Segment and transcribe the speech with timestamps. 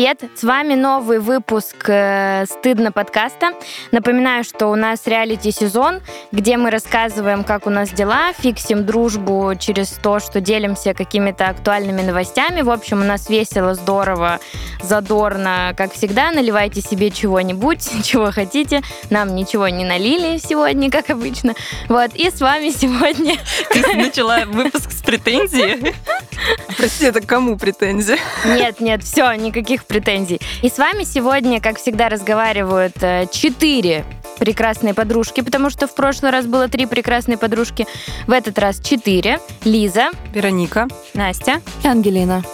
[0.00, 0.22] привет!
[0.34, 3.50] С вами новый выпуск э, «Стыдно» подкаста.
[3.92, 6.00] Напоминаю, что у нас реалити-сезон,
[6.32, 12.00] где мы рассказываем, как у нас дела, фиксим дружбу через то, что делимся какими-то актуальными
[12.00, 12.62] новостями.
[12.62, 14.40] В общем, у нас весело, здорово,
[14.82, 16.32] задорно, как всегда.
[16.32, 18.80] Наливайте себе чего-нибудь, чего хотите.
[19.10, 21.52] Нам ничего не налили сегодня, как обычно.
[21.90, 23.36] Вот, и с вами сегодня...
[23.70, 25.94] Ты начала выпуск с претензии?
[26.78, 28.16] Прости, это кому претензии?
[28.46, 30.40] Нет, нет, все, никаких претензий.
[30.62, 34.04] И с вами сегодня, как всегда, разговаривают э, четыре
[34.38, 37.86] прекрасные подружки, потому что в прошлый раз было три прекрасные подружки.
[38.28, 39.40] В этот раз четыре.
[39.64, 40.10] Лиза.
[40.32, 40.86] Вероника.
[41.12, 41.60] Настя.
[41.82, 42.44] И Ангелина.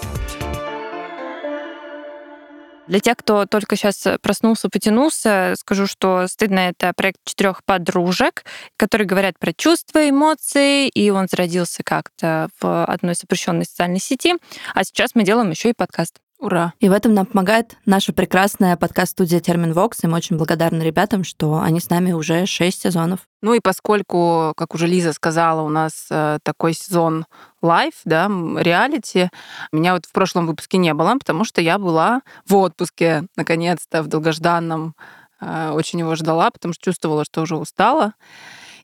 [2.86, 8.45] Для тех, кто только сейчас проснулся, потянулся, скажу, что «Стыдно»— это проект четырех подружек,
[8.76, 14.37] которые говорят про чувства, эмоции, и он зародился как-то в одной запрещенной социальной сети.
[14.74, 16.20] А сейчас мы делаем еще и подкаст.
[16.38, 16.74] Ура!
[16.80, 21.60] И в этом нам помогает наша прекрасная подкаст-студия Терменвокс, и мы очень благодарны ребятам, что
[21.60, 23.20] они с нами уже шесть сезонов.
[23.40, 27.24] Ну и поскольку, как уже Лиза сказала, у нас э, такой сезон
[27.62, 29.30] live, да, reality,
[29.73, 34.09] меня вот в прошлом выпуске не было, потому что я была в отпуске, наконец-то, в
[34.09, 34.95] долгожданном,
[35.40, 38.12] э, очень его ждала, потому что чувствовала, что уже устала.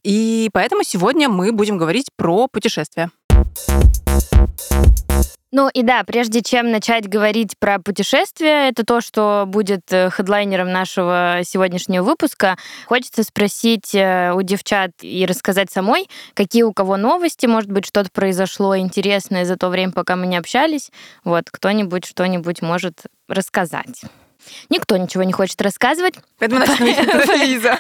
[0.03, 3.11] И поэтому сегодня мы будем говорить про путешествия.
[5.55, 10.73] Ну и да, прежде чем начать говорить про путешествия, это то, что будет э, хедлайнером
[10.73, 17.45] нашего сегодняшнего выпуска, хочется спросить э, у девчат и рассказать самой, какие у кого новости,
[17.45, 20.91] может быть, что-то произошло интересное за то время, пока мы не общались.
[21.23, 24.05] Вот, кто-нибудь что-нибудь может рассказать.
[24.71, 26.15] Никто ничего не хочет рассказывать.
[26.39, 26.65] Поэтому
[27.43, 27.77] Лиза.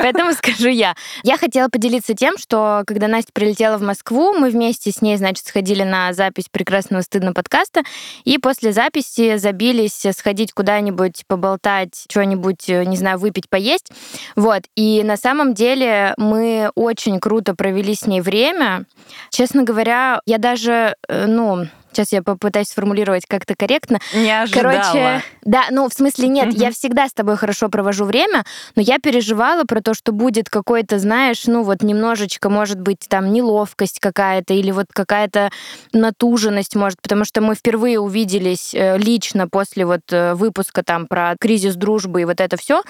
[0.00, 0.94] Поэтому скажу я.
[1.22, 5.46] Я хотела поделиться тем, что когда Настя прилетела в Москву, мы вместе с ней, значит,
[5.46, 7.82] сходили на запись прекрасного стыдно подкаста,
[8.24, 13.90] и после записи забились сходить куда-нибудь, поболтать, что-нибудь, не знаю, выпить, поесть.
[14.36, 14.62] Вот.
[14.76, 18.84] И на самом деле мы очень круто провели с ней время.
[19.30, 23.98] Честно говоря, я даже, э, ну, Сейчас я попытаюсь сформулировать как-то корректно.
[24.14, 24.82] Не ожидала.
[24.82, 28.44] Короче, да, ну, в смысле, нет, я всегда с тобой хорошо провожу время,
[28.76, 33.32] но я переживала про то, что будет какой-то, знаешь, ну, вот немножечко, может быть, там,
[33.32, 35.50] неловкость какая-то или вот какая-то
[35.92, 41.34] натуженность, может, потому что мы впервые увиделись э, лично после вот э, выпуска там про
[41.40, 42.82] кризис дружбы и вот это все.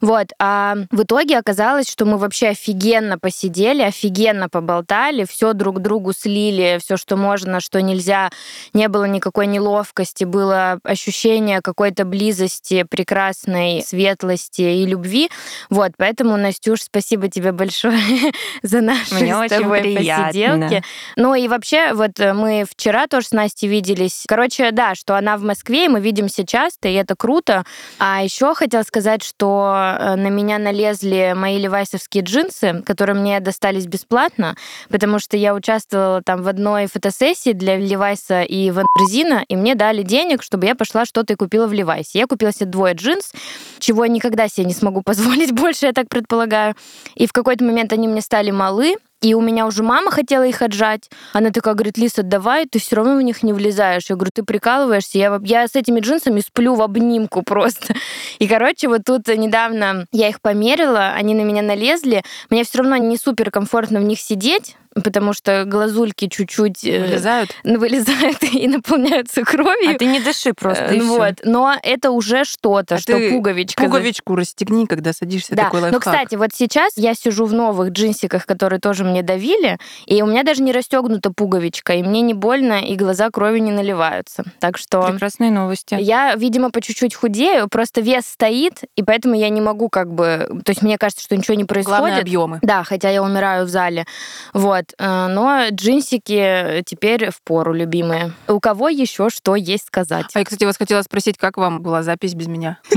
[0.00, 0.28] Вот.
[0.38, 6.78] А в итоге оказалось, что мы вообще офигенно посидели, офигенно поболтали, все друг другу слили,
[6.82, 8.30] все, что можно, что нельзя
[8.72, 15.30] не было никакой неловкости, было ощущение какой-то близости, прекрасной светлости и любви.
[15.70, 17.98] Вот, поэтому, Настюш, спасибо тебе большое
[18.62, 20.26] за наши Мне с тобой очень приятно.
[20.26, 20.82] посиделки.
[21.16, 24.24] Ну и вообще, вот э, мы вчера тоже с Настей виделись.
[24.26, 27.64] Короче, да, что она в Москве, и мы видимся часто, и это круто.
[27.98, 33.86] А еще хотела сказать, что э, на меня налезли мои левайсовские джинсы, которые мне достались
[33.86, 34.56] бесплатно,
[34.88, 39.74] потому что я участвовала там в одной фотосессии для Левайса Левайса и Ванерзина, и мне
[39.74, 42.18] дали денег, чтобы я пошла что-то и купила в Левайсе.
[42.18, 43.32] Я купила себе двое джинс,
[43.78, 46.74] чего я никогда себе не смогу позволить больше, я так предполагаю.
[47.14, 50.62] И в какой-то момент они мне стали малы, и у меня уже мама хотела их
[50.62, 51.08] отжать.
[51.32, 54.10] Она такая говорит, Лиса, давай, ты все равно в них не влезаешь.
[54.10, 55.16] Я говорю, ты прикалываешься?
[55.16, 57.94] Я, я с этими джинсами сплю в обнимку просто.
[58.40, 62.24] И, короче, вот тут недавно я их померила, они на меня налезли.
[62.50, 67.56] Мне все равно не супер комфортно в них сидеть, потому что глазульки чуть-чуть э, вылезают,
[67.64, 69.94] вылезают и наполняются кровью.
[69.94, 70.84] А ты не дыши просто.
[70.84, 71.34] Э, вот.
[71.44, 73.84] Но это уже что-то, а что пуговичка.
[73.84, 75.54] Пуговичку расстегни, когда садишься.
[75.54, 75.64] Да.
[75.64, 76.04] Такой лайфхак.
[76.04, 80.26] Но, кстати, вот сейчас я сижу в новых джинсиках, которые тоже мне давили, и у
[80.26, 84.44] меня даже не расстегнута пуговичка, и мне не больно, и глаза крови не наливаются.
[84.58, 85.02] Так что...
[85.02, 85.96] Прекрасные новости.
[85.98, 90.48] Я, видимо, по чуть-чуть худею, просто вес стоит, и поэтому я не могу как бы...
[90.64, 91.98] То есть мне кажется, что ничего не происходит.
[91.98, 92.58] Главное объемы.
[92.62, 94.06] Да, хотя я умираю в зале.
[94.52, 94.81] Вот.
[94.98, 98.32] Э, но джинсики теперь в пору, любимые.
[98.48, 100.26] У кого еще что есть сказать?
[100.34, 102.78] А я, кстати, вас хотела спросить, как вам была запись без меня?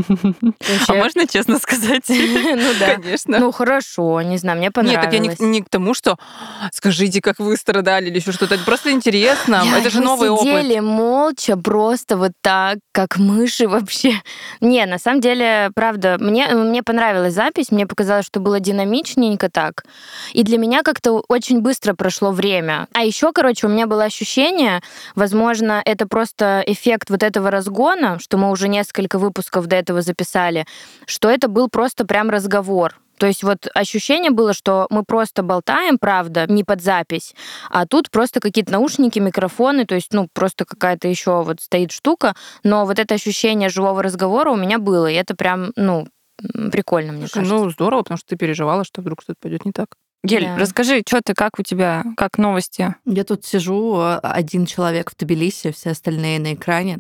[0.87, 2.03] А можно честно сказать?
[2.09, 2.95] Ну да.
[2.95, 3.39] Конечно.
[3.39, 5.03] Ну хорошо, не знаю, мне понравилось.
[5.11, 6.17] Нет, так я не к тому, что
[6.71, 8.55] скажите, как вы страдали или еще что-то.
[8.55, 9.63] Это просто интересно.
[9.77, 10.45] Это же новый опыт.
[10.45, 14.21] Мы сидели молча, просто вот так, как мыши вообще.
[14.61, 19.83] Не, на самом деле, правда, мне, мне понравилась запись, мне показалось, что было динамичненько так.
[20.33, 22.87] И для меня как-то очень быстро прошло время.
[22.93, 24.81] А еще, короче, у меня было ощущение,
[25.15, 30.65] возможно, это просто эффект вот этого разгона, что мы уже несколько выпусков до этого записали,
[31.05, 35.97] что это был просто прям разговор То есть вот ощущение было, что мы просто болтаем,
[35.97, 37.33] правда, не под запись,
[37.69, 42.35] а тут просто какие-то наушники, микрофоны, то есть, ну, просто какая-то еще вот стоит штука,
[42.63, 46.07] но вот это ощущение живого разговора у меня было, и это прям, ну,
[46.71, 47.55] прикольно, мне Слушай, кажется.
[47.55, 49.95] ну здорово, потому что ты переживала, что вдруг что-то пойдет не так.
[50.25, 50.57] Гель, Да.
[50.57, 52.95] расскажи, что ты, как у тебя, как новости?
[53.05, 56.99] Я тут сижу, один человек в Тбилиси, все остальные на экране.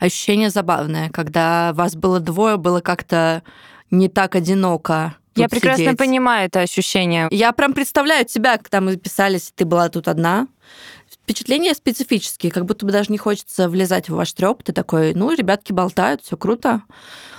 [0.00, 3.42] Ощущение забавное, когда вас было двое, было как-то
[3.90, 5.16] не так одиноко.
[5.34, 5.98] Я прекрасно сидеть.
[5.98, 7.28] понимаю это ощущение.
[7.30, 10.48] Я прям представляю тебя, когда мы писались, ты была тут одна.
[11.26, 14.62] Впечатления специфические, как будто бы даже не хочется влезать в ваш треп.
[14.62, 16.82] Ты такой, ну, ребятки болтают, все круто.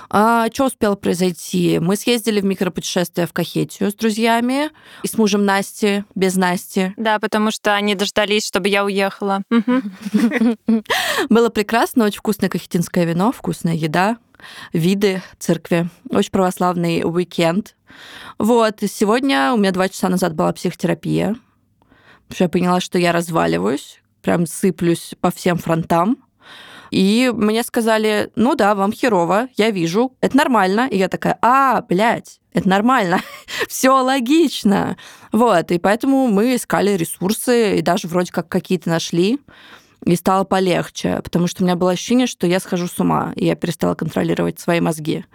[0.10, 1.80] А, что успело произойти?
[1.80, 4.72] Мы съездили в микропутешествие в Кахетию с друзьями
[5.04, 6.94] и с мужем Насти, без Насти.
[6.98, 9.42] Да, потому что они дождались, чтобы я уехала.
[11.30, 14.18] Было прекрасно, очень вкусное кахетинское вино, вкусная еда,
[14.74, 15.90] виды церкви.
[16.10, 17.74] Очень православный уикенд.
[18.38, 21.38] Вот, сегодня у меня два часа назад была психотерапия.
[22.38, 26.18] Я поняла, что я разваливаюсь, прям сыплюсь по всем фронтам.
[26.92, 30.88] И мне сказали, ну да, вам херово, я вижу, это нормально.
[30.90, 33.22] И я такая, а, блядь, это нормально,
[33.68, 34.98] все логично.
[35.32, 39.40] Вот, и поэтому мы искали ресурсы, и даже вроде как какие-то нашли
[40.06, 43.46] и стало полегче, потому что у меня было ощущение, что я схожу с ума, и
[43.46, 45.26] я перестала контролировать свои мозги,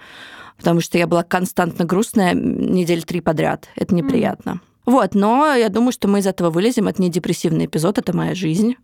[0.56, 3.68] потому что я была константно грустная недель три подряд.
[3.76, 4.60] Это неприятно.
[4.84, 6.88] Вот, но я думаю, что мы из этого вылезем.
[6.88, 8.76] Это не депрессивный эпизод, это моя жизнь.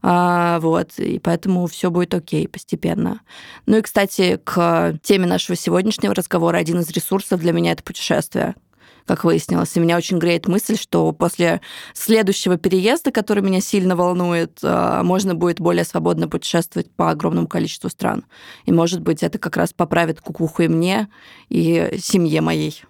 [0.00, 3.20] А, вот, и поэтому все будет окей постепенно.
[3.66, 8.54] Ну и, кстати, к теме нашего сегодняшнего разговора один из ресурсов для меня это путешествие
[9.08, 9.74] как выяснилось.
[9.74, 11.62] И меня очень греет мысль, что после
[11.94, 17.88] следующего переезда, который меня сильно волнует, а, можно будет более свободно путешествовать по огромному количеству
[17.88, 18.24] стран.
[18.66, 21.08] И, может быть, это как раз поправит кукуху и мне,
[21.48, 22.82] и семье моей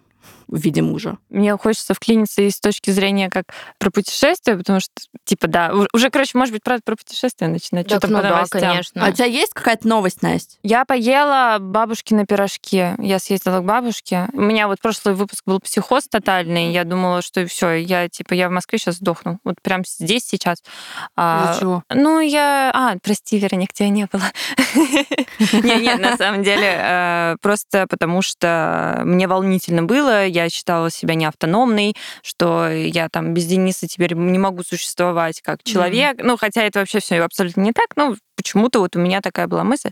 [0.49, 1.19] в виде мужа.
[1.29, 3.45] Мне хочется вклиниться и с точки зрения как
[3.79, 4.93] про путешествия, потому что,
[5.25, 7.87] типа, да, уже, короче, может быть, правда, про путешествия начинать.
[7.87, 8.61] Так, что-то ну по да, новостям.
[8.61, 9.07] конечно.
[9.07, 10.57] А у тебя есть какая-то новость, Настя?
[10.63, 12.95] Я поела бабушкины пирожки.
[12.99, 14.29] Я съездила к бабушке.
[14.33, 16.73] У меня вот прошлый выпуск был психоз тотальный.
[16.73, 19.39] Я думала, что все, я типа я в Москве сейчас сдохну.
[19.45, 20.63] Вот прям здесь сейчас.
[21.17, 21.83] А, чего?
[21.91, 22.71] Ну, я...
[22.75, 24.23] А, прости, Вероник, тебя не было.
[25.53, 31.15] Нет, нет, на самом деле, э, просто потому что мне волнительно было, я считала себя
[31.15, 36.19] неавтономной, что я там без Дениса теперь не могу существовать как человек.
[36.23, 39.65] Ну, хотя это вообще все абсолютно не так, но почему-то вот у меня такая была
[39.65, 39.91] мысль.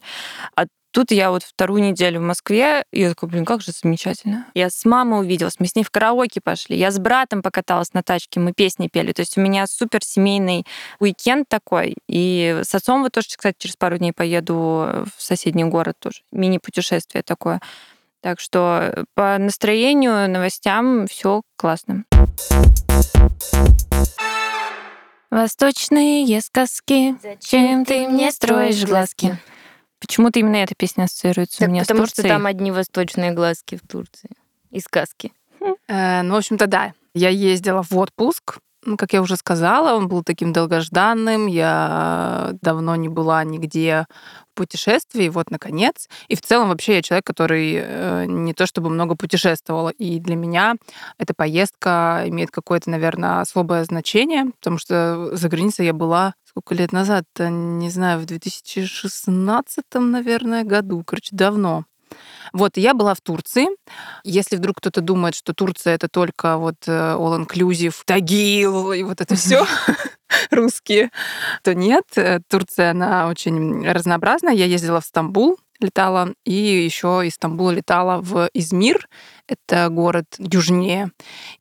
[0.57, 0.67] А
[0.97, 4.47] тут я вот вторую неделю в Москве, и я такой, блин, как же замечательно.
[4.55, 8.03] Я с мамой увиделась, мы с ней в караоке пошли, я с братом покаталась на
[8.03, 9.13] тачке, мы песни пели.
[9.13, 10.65] То есть у меня супер семейный
[10.99, 11.97] уикенд такой.
[12.09, 16.23] И с отцом вот тоже, кстати, через пару дней поеду в соседний город тоже.
[16.33, 17.61] Мини-путешествие такое.
[18.23, 22.05] Так что по настроению, новостям все классно.
[25.31, 27.17] Восточные сказки.
[27.23, 29.39] Зачем ты мне строишь глазки?
[30.01, 33.77] Почему-то именно эта песня ассоциируется Так у меня с потому что там одни восточные глазки
[33.77, 34.31] в Турции.
[34.71, 35.33] И сказки.
[35.89, 36.93] Э, ну, в общем-то, да.
[37.15, 38.59] Я ездила в отпуск.
[38.87, 41.49] Ну, как я уже сказала, он был таким долгожданным.
[41.49, 44.07] Я давно не была нигде
[44.53, 46.09] в путешествии, вот, наконец.
[46.29, 49.89] И в целом вообще я человек, который э, не то чтобы много путешествовала.
[49.89, 50.77] И для меня
[51.19, 56.93] эта поездка имеет какое-то, наверное, особое значение, потому что за границей я была сколько лет
[56.93, 61.03] назад, не знаю, в 2016, наверное, году.
[61.05, 61.85] Короче, давно.
[62.53, 63.69] Вот, я была в Турции.
[64.25, 69.35] Если вдруг кто-то думает, что Турция это только вот э, all-inclusive, Тагил и вот это
[69.35, 69.67] все
[70.51, 71.11] русские,
[71.63, 72.05] то нет.
[72.17, 74.51] Э, Турция, она очень разнообразна.
[74.51, 79.09] Я ездила в Стамбул, летала, и еще из Стамбула летала в Измир.
[79.49, 81.13] Это город южнее.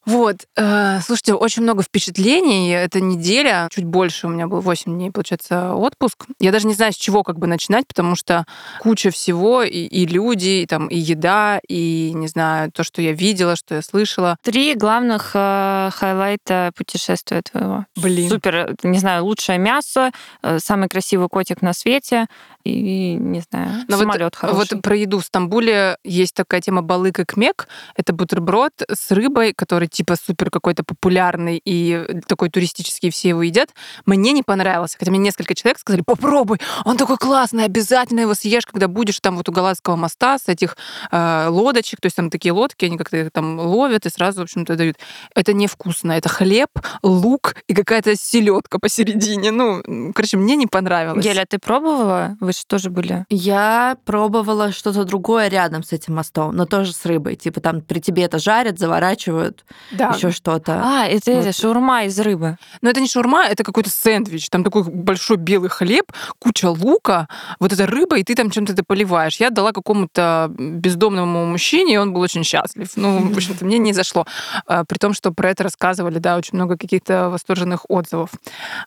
[0.06, 0.38] Вот.
[0.56, 2.72] э, Слушайте, очень много впечатлений.
[2.72, 6.26] Эта неделя, чуть больше, у меня был 8 дней, получается, отпуск.
[6.40, 8.46] Я даже не знаю, с чего как бы начинать, потому что
[8.80, 13.12] куча всего, и, и люди, и, там, и еда, и, не знаю, то, что я
[13.14, 14.38] видела, что я слышала.
[14.42, 17.86] Три главных э, хайлайта путешествия твоего.
[17.96, 18.30] Блин.
[18.30, 20.12] Супер, не знаю, лучшее мясо,
[20.42, 22.26] э, самый красивый котик на свете
[22.64, 24.74] и, не знаю, Но вот- самолет хороший.
[24.74, 27.68] Вот про еду в Стамбуле есть такая тема балык и кмек.
[27.96, 33.70] Это бутерброд с рыбой, который типа супер какой-то популярный и такой туристический, все его едят.
[34.06, 34.98] Мне не понравился.
[34.98, 39.38] Хотя мне несколько человек сказали, попробуй, он такой классный, обязательно его съешь, когда будешь там
[39.38, 40.78] вот у Галатского моста с этих
[41.12, 44.44] э, лодочек, то есть там такие лодки, они как-то их там ловят и сразу, в
[44.44, 44.98] общем-то, дают.
[45.34, 46.14] Это невкусно.
[46.14, 46.70] Это хлеб,
[47.04, 49.52] лук и какая-то селедка посередине.
[49.52, 51.24] Ну, короче, мне не понравилось.
[51.24, 52.38] Геля, ты пробовала?
[52.40, 53.26] Вы же тоже были.
[53.30, 57.36] Я пробовала что-то другое рядом с этим мостом, но тоже с рыбой.
[57.36, 60.10] Типа там при тебе это жарят, заворачивают, Да.
[60.16, 60.80] еще что-то.
[60.84, 61.46] А, это, Вот.
[61.48, 62.58] это шаурма из рыбы.
[62.82, 64.52] Но это не шаурма, это какой-то сэндвич.
[64.52, 67.28] Там такой большой белый хлеб, куча лука,
[67.60, 69.38] вот эта рыба, и ты там чем-то это поливаешь.
[69.38, 72.88] Я дала какому-то бездомному мужчине, и он был очень счастлив.
[72.96, 74.28] Ну, в общем-то, мне не зашло.
[74.68, 78.30] А, При том, что про это рассказывали, да, очень много каких-то восторженных отзывов.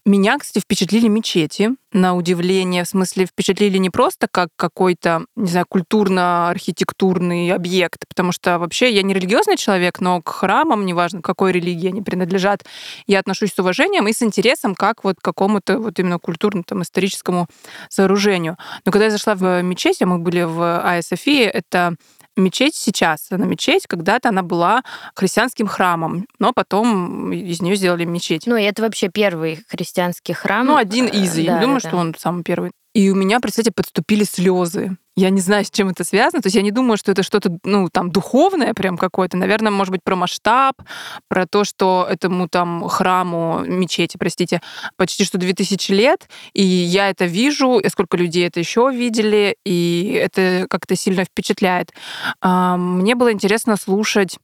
[0.05, 2.85] Меня, кстати, впечатлили мечети, на удивление.
[2.85, 9.03] В смысле, впечатлили не просто как какой-то, не знаю, культурно-архитектурный объект, потому что вообще я
[9.03, 12.65] не религиозный человек, но к храмам, неважно, какой религии они принадлежат,
[13.07, 16.83] я отношусь с уважением и с интересом как вот к какому-то вот именно культурному, там,
[16.83, 17.49] историческому
[17.89, 18.59] сооружению.
[18.85, 21.95] Но когда я зашла в мечеть, а мы были в Айя Софии, это
[22.37, 24.83] мечеть сейчас, она мечеть, когда-то она была
[25.15, 28.47] христианским храмом, но потом из нее сделали мечеть.
[28.47, 30.67] Ну, и это вообще первый христианский храм.
[30.67, 32.71] Ну, один из, я да, думаю, да, что он самый первый.
[32.95, 34.97] И у меня, представьте, подступили слезы.
[35.19, 36.41] Я не знаю, с чем это связано.
[36.43, 39.37] То есть я не думаю, что это что-то, ну, там, духовное прям какое-то.
[39.37, 40.77] Наверное, может быть, про масштаб,
[41.27, 44.61] про то, что этому там храму, мечети, простите,
[44.97, 46.29] почти что 2000 лет.
[46.53, 51.93] И я это вижу, и сколько людей это еще видели, и это как-то сильно впечатляет.
[52.41, 54.39] Мне было интересно слушать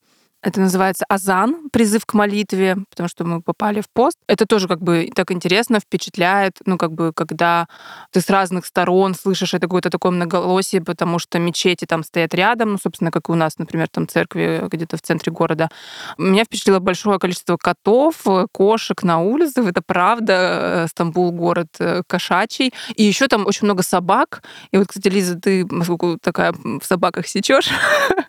[0.44, 4.18] это называется азан, призыв к молитве, потому что мы попали в пост.
[4.26, 7.66] Это тоже как бы так интересно, впечатляет, ну как бы когда
[8.10, 12.72] ты с разных сторон слышишь это какое-то такое многоголосие, потому что мечети там стоят рядом,
[12.72, 15.70] ну, собственно, как и у нас, например, там церкви где-то в центре города.
[16.18, 18.22] Меня впечатлило большое количество котов,
[18.52, 19.66] кошек на улицах.
[19.66, 22.74] Это правда, э, Стамбул город э, кошачий.
[22.96, 24.42] И еще там очень много собак.
[24.72, 27.70] И вот, кстати, Лиза, ты, поскольку такая в собаках сечешь,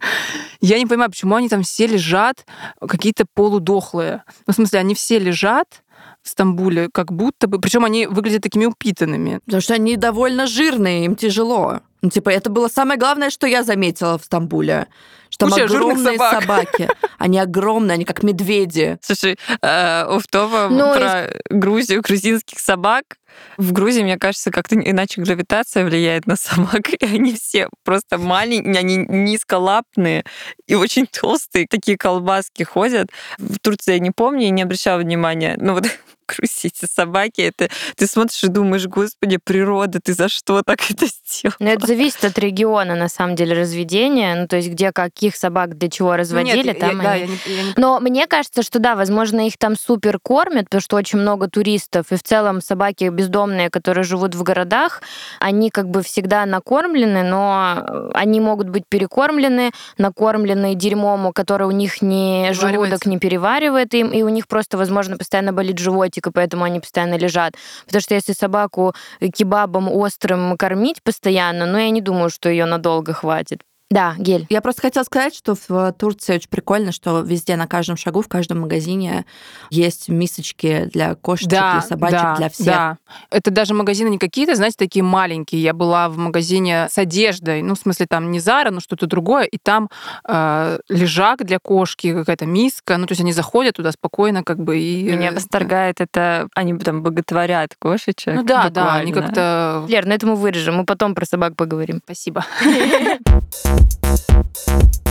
[0.62, 2.45] я не понимаю, почему они там все лежат
[2.88, 4.24] какие-то полудохлые.
[4.47, 5.83] Ну, в смысле, они все лежат
[6.21, 7.59] в Стамбуле, как будто бы...
[7.59, 9.39] Причем они выглядят такими упитанными.
[9.45, 11.81] Потому что они довольно жирные, им тяжело.
[12.01, 14.88] Ну, типа, это было самое главное, что я заметила в Стамбуле.
[15.29, 16.41] Что Куча огромные собак.
[16.41, 16.89] собаки.
[17.17, 18.97] Они огромные, они как медведи.
[19.01, 23.17] Слушай, э, Уфтова Ну, про Грузию, грузинских собак.
[23.58, 26.89] В Грузии, мне кажется, как-то иначе гравитация влияет на собак.
[26.89, 30.24] И они все просто маленькие, они низколапные
[30.68, 31.68] и очень толстые.
[31.68, 33.08] Такие колбаски ходят.
[33.38, 35.56] В Турции я не помню и не обращала внимания.
[35.60, 35.86] Но вот
[36.63, 41.56] эти собаки, это ты смотришь и думаешь, господи, природа, ты за что так это сделала?
[41.60, 44.36] Но это зависит от региона, на самом деле, разведения.
[44.36, 47.22] Ну, то есть, где каких собак для чего разводили, Ну, Нет, я- там да, они-
[47.22, 50.82] я не- я не Но мне кажется, что да, возможно, их там супер кормят, потому
[50.82, 55.01] что очень много туристов, и в целом собаки бездомные, которые живут в городах,
[55.39, 61.72] они как бы всегда накормлены, но э, они могут быть перекормлены, накормлены дерьмом, который у
[61.72, 66.32] них не желудок не переваривает им, и у них просто, возможно, постоянно болит животик, и
[66.32, 67.53] поэтому они постоянно лежат.
[67.86, 68.94] Потому что если собаку
[69.34, 73.62] кебабом острым кормить постоянно, ну, я не думаю, что ее надолго хватит.
[73.95, 74.45] Да, гель.
[74.49, 78.27] Я просто хотела сказать, что в Турции очень прикольно, что везде на каждом шагу, в
[78.27, 79.25] каждом магазине
[79.69, 82.65] есть мисочки для кошечек, для собачек, да, для всех.
[82.65, 82.97] Да.
[83.31, 85.61] Это даже магазины не какие-то, знаете, такие маленькие.
[85.61, 89.45] Я была в магазине с одеждой, ну, в смысле, там не Зара, но что-то другое,
[89.45, 89.89] и там
[90.27, 92.97] э, лежак для кошки, какая-то миска.
[92.97, 95.03] Ну, то есть они заходят туда спокойно, как бы, и...
[95.03, 98.35] Меня э, восторгает это, они там боготворят кошечек.
[98.35, 99.33] Ну да, да, они буквально.
[99.33, 99.85] как-то...
[99.87, 102.01] Лер, ну это мы вырежем, мы потом про собак поговорим.
[102.03, 102.45] Спасибо.
[103.88, 105.04] Thank you.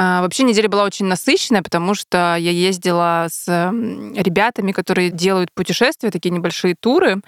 [0.00, 6.30] Вообще неделя была очень насыщенная, потому что я ездила с ребятами, которые делают путешествия, такие
[6.30, 7.20] небольшие туры.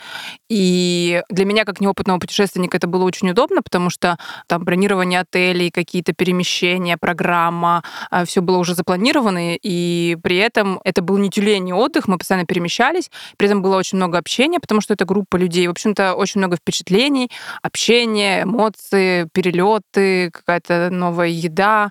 [0.49, 5.71] И для меня, как неопытного путешественника, это было очень удобно, потому что там бронирование отелей,
[5.71, 7.83] какие-то перемещения, программа,
[8.25, 9.57] все было уже запланировано.
[9.57, 13.11] И при этом это был не тюлень, не отдых, мы постоянно перемещались.
[13.37, 15.67] При этом было очень много общения, потому что это группа людей.
[15.69, 21.91] В общем-то, очень много впечатлений, общения, эмоции, перелеты, какая-то новая еда,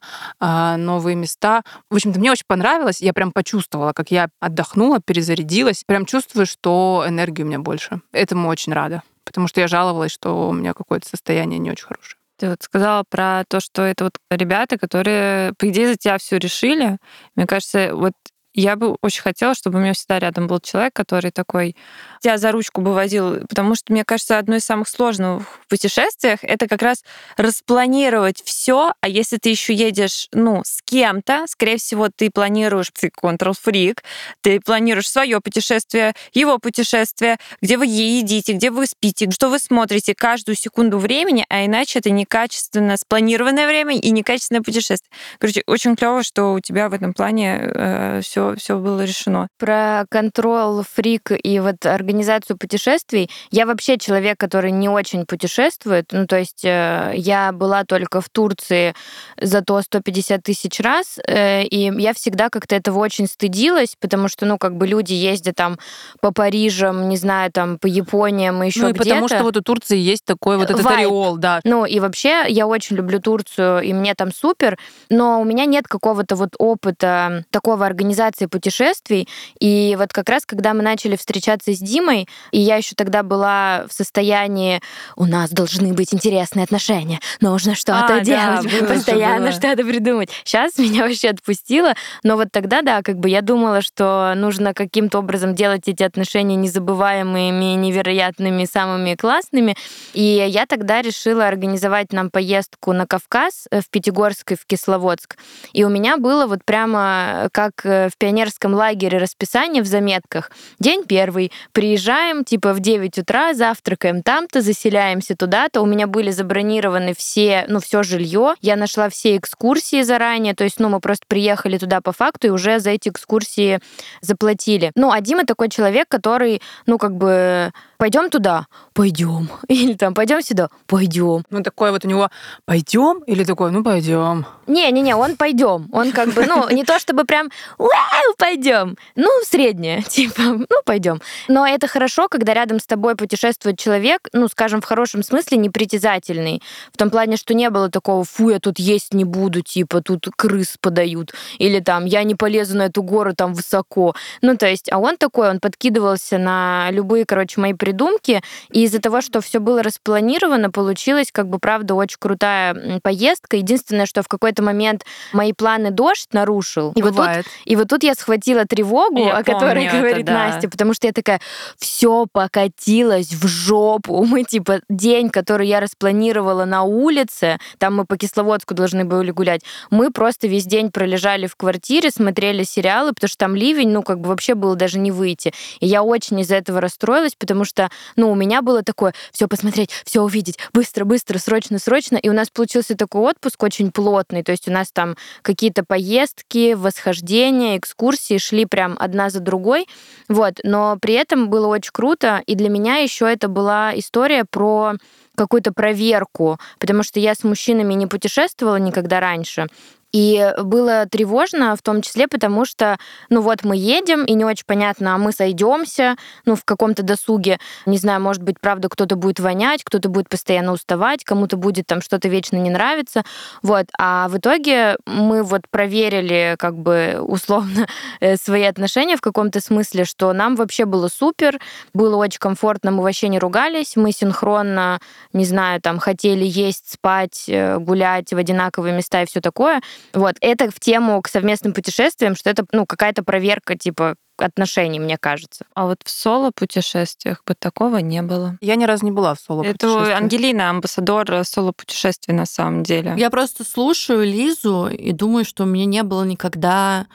[0.78, 1.64] новые места.
[1.90, 3.02] В общем-то, мне очень понравилось.
[3.02, 5.84] Я прям почувствовала, как я отдохнула, перезарядилась.
[5.86, 8.02] Прям чувствую, что энергии у меня больше.
[8.12, 9.04] Этому очень рада.
[9.24, 12.18] Потому что я жаловалась, что у меня какое-то состояние не очень хорошее.
[12.38, 16.38] Ты вот сказала про то, что это вот ребята, которые, по идее, за тебя все
[16.40, 16.98] решили.
[17.36, 18.14] Мне кажется, вот
[18.54, 21.76] я бы очень хотела, чтобы у меня всегда рядом был человек, который такой
[22.20, 26.40] тебя за ручку бы водил, потому что, мне кажется, одно из самых сложных в путешествиях
[26.44, 27.04] это как раз
[27.38, 33.10] распланировать все, а если ты еще едешь, ну, с кем-то, скорее всего, ты планируешь, ты
[33.10, 34.04] контрол-фрик,
[34.42, 40.14] ты планируешь свое путешествие, его путешествие, где вы едите, где вы спите, что вы смотрите
[40.14, 45.12] каждую секунду времени, а иначе это некачественно спланированное время и некачественное путешествие.
[45.40, 49.48] Короче, очень клево, что у тебя в этом плане все все, все было решено.
[49.58, 53.30] Про контрол фрик и вот организацию путешествий.
[53.52, 56.08] Я вообще человек, который не очень путешествует.
[56.12, 58.96] Ну, то есть э, я была только в Турции
[59.40, 64.58] зато 150 тысяч раз, э, и я всегда как-то этого очень стыдилась, потому что, ну,
[64.58, 65.78] как бы люди ездят там
[66.20, 69.10] по Парижам, не знаю, там по Япониям и еще Ну и где-то.
[69.10, 71.00] потому что вот у Турции есть такой вот этот Вайб.
[71.00, 71.60] ореол, да.
[71.64, 74.78] Ну и вообще я очень люблю Турцию, и мне там супер,
[75.10, 79.28] но у меня нет какого-то вот опыта такого организации путешествий.
[79.60, 83.86] И вот как раз, когда мы начали встречаться с Димой, и я еще тогда была
[83.90, 84.82] в состоянии,
[85.16, 90.30] у нас должны быть интересные отношения, нужно что-то А, да, делать, же, постоянно что-то придумать.
[90.44, 95.20] Сейчас меня вообще отпустило, но вот тогда, да, как бы я думала, что нужно каким-то
[95.20, 99.76] образом делать эти отношения незабываемыми, невероятными, самыми классными.
[100.14, 105.38] И я тогда решила организовать нам поездку на Кавказ э, в Пятигорск и в Кисловодск.
[105.74, 110.52] И у меня было вот прямо как э, в пионерском лагере расписание в заметках.
[110.80, 111.52] День первый.
[111.72, 115.82] Приезжаем типа в 9 утра, завтракаем там-то, заселяемся туда-то.
[115.82, 118.54] У меня были забронированы все, ну, все жилье.
[118.62, 120.54] Я нашла все экскурсии заранее.
[120.54, 123.80] То есть, ну, мы просто приехали туда по факту и уже за эти экскурсии
[124.22, 124.92] заплатили.
[124.94, 129.48] Ну, а Дима такой человек, который, ну, как бы, пойдем туда, пойдем.
[129.68, 131.44] Или там, пойдем сюда, пойдем.
[131.52, 132.32] Ну такой вот у него
[132.66, 134.48] пойдем или такой, ну пойдем.
[134.66, 135.88] Не-не-не, он пойдем.
[135.92, 138.98] Он как бы, ну, не то чтобы прям «Вау, пойдем.
[139.16, 141.22] Ну, среднее, типа, ну, пойдем.
[141.48, 146.62] Но это хорошо, когда рядом с тобой путешествует человек, ну, скажем, в хорошем смысле, непритязательный.
[146.94, 150.28] В том плане, что не было такого, фу, я тут есть не буду, типа, тут
[150.36, 151.34] крыс подают.
[151.60, 154.16] Или там, я не полезу на эту гору там высоко.
[154.42, 158.42] Ну, то есть, а он такой, он подкидывался на любые, короче, мои придумки.
[158.72, 163.58] И из-за того, что все было распланировано, получилась, как бы, правда, очень крутая поездка.
[163.58, 166.94] Единственное, что в какой-то момент мои планы дождь нарушил.
[166.96, 167.28] И вот, тут,
[167.66, 170.34] и вот тут я схватила тревогу, Я о которой это, говорит да.
[170.34, 171.42] Настя, потому что я такая,
[171.78, 174.24] все покатилось в жопу.
[174.32, 179.62] Мы, типа, день, который я распланировала на улице, там мы по Кисловодску должны были гулять,
[179.90, 184.20] мы просто весь день пролежали в квартире, смотрели сериалы, потому что там ливень, ну, как
[184.20, 185.54] бы вообще было даже не выйти.
[185.80, 187.81] И я очень из-за этого расстроилась, потому что,
[188.16, 192.18] ну, у меня было такое, все посмотреть, все увидеть, быстро, быстро, срочно, срочно.
[192.18, 196.74] И у нас получился такой отпуск очень плотный, то есть у нас там какие-то поездки,
[196.74, 199.88] восхождения, экскурсии шли прям одна за другой.
[200.28, 204.94] Вот, но при этом было очень круто, и для меня еще это была история про
[205.36, 209.68] какую-то проверку, потому что я с мужчинами не путешествовала никогда раньше.
[210.12, 212.98] И было тревожно, в том числе потому, что,
[213.30, 217.60] ну вот мы едем, и не очень понятно, а мы сойдемся, ну в каком-то досуге,
[217.86, 222.02] не знаю, может быть, правда, кто-то будет вонять, кто-то будет постоянно уставать, кому-то будет там
[222.02, 223.24] что-то вечно не нравиться,
[223.62, 223.88] вот.
[223.98, 227.88] А в итоге мы вот проверили, как бы условно,
[228.20, 231.60] э, свои отношения в каком-то смысле, что нам вообще было супер,
[231.94, 235.00] было очень комфортно, мы вообще не ругались, мы синхронно,
[235.34, 239.82] не знаю, там хотели есть, спать, э, гулять в одинаковые места и все такое.
[240.14, 245.18] Вот, это в тему к совместным путешествиям, что это, ну, какая-то проверка, типа, отношений, мне
[245.18, 245.66] кажется.
[245.76, 248.58] А вот в соло-путешествиях бы такого не было.
[248.62, 253.14] Я ни разу не была в соло Это Ангелина, амбассадор соло-путешествий на самом деле.
[253.18, 257.08] Я просто слушаю Лизу и думаю, что у меня не было никогда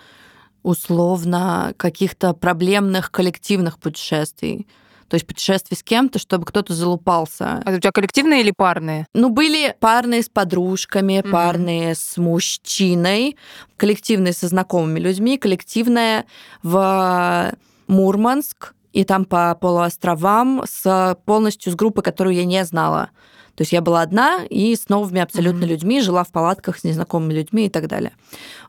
[0.62, 4.66] условно каких-то проблемных коллективных путешествий.
[5.09, 7.62] То есть путешествий с кем-то, чтобы кто-то залупался.
[7.64, 9.07] Это у тебя коллективные или парные?
[9.14, 11.31] Ну, были парные с подружками, Мгм.
[11.31, 13.37] парные с мужчиной,
[13.77, 16.25] коллективные со знакомыми людьми, коллективная
[16.62, 17.53] в
[17.87, 23.11] Мурманск и там по полуостровам с полностью с группой, которую я не знала.
[23.55, 25.69] То есть я была одна и с новыми абсолютно Мгм.
[25.69, 28.12] людьми, жила в палатках с незнакомыми людьми и так далее.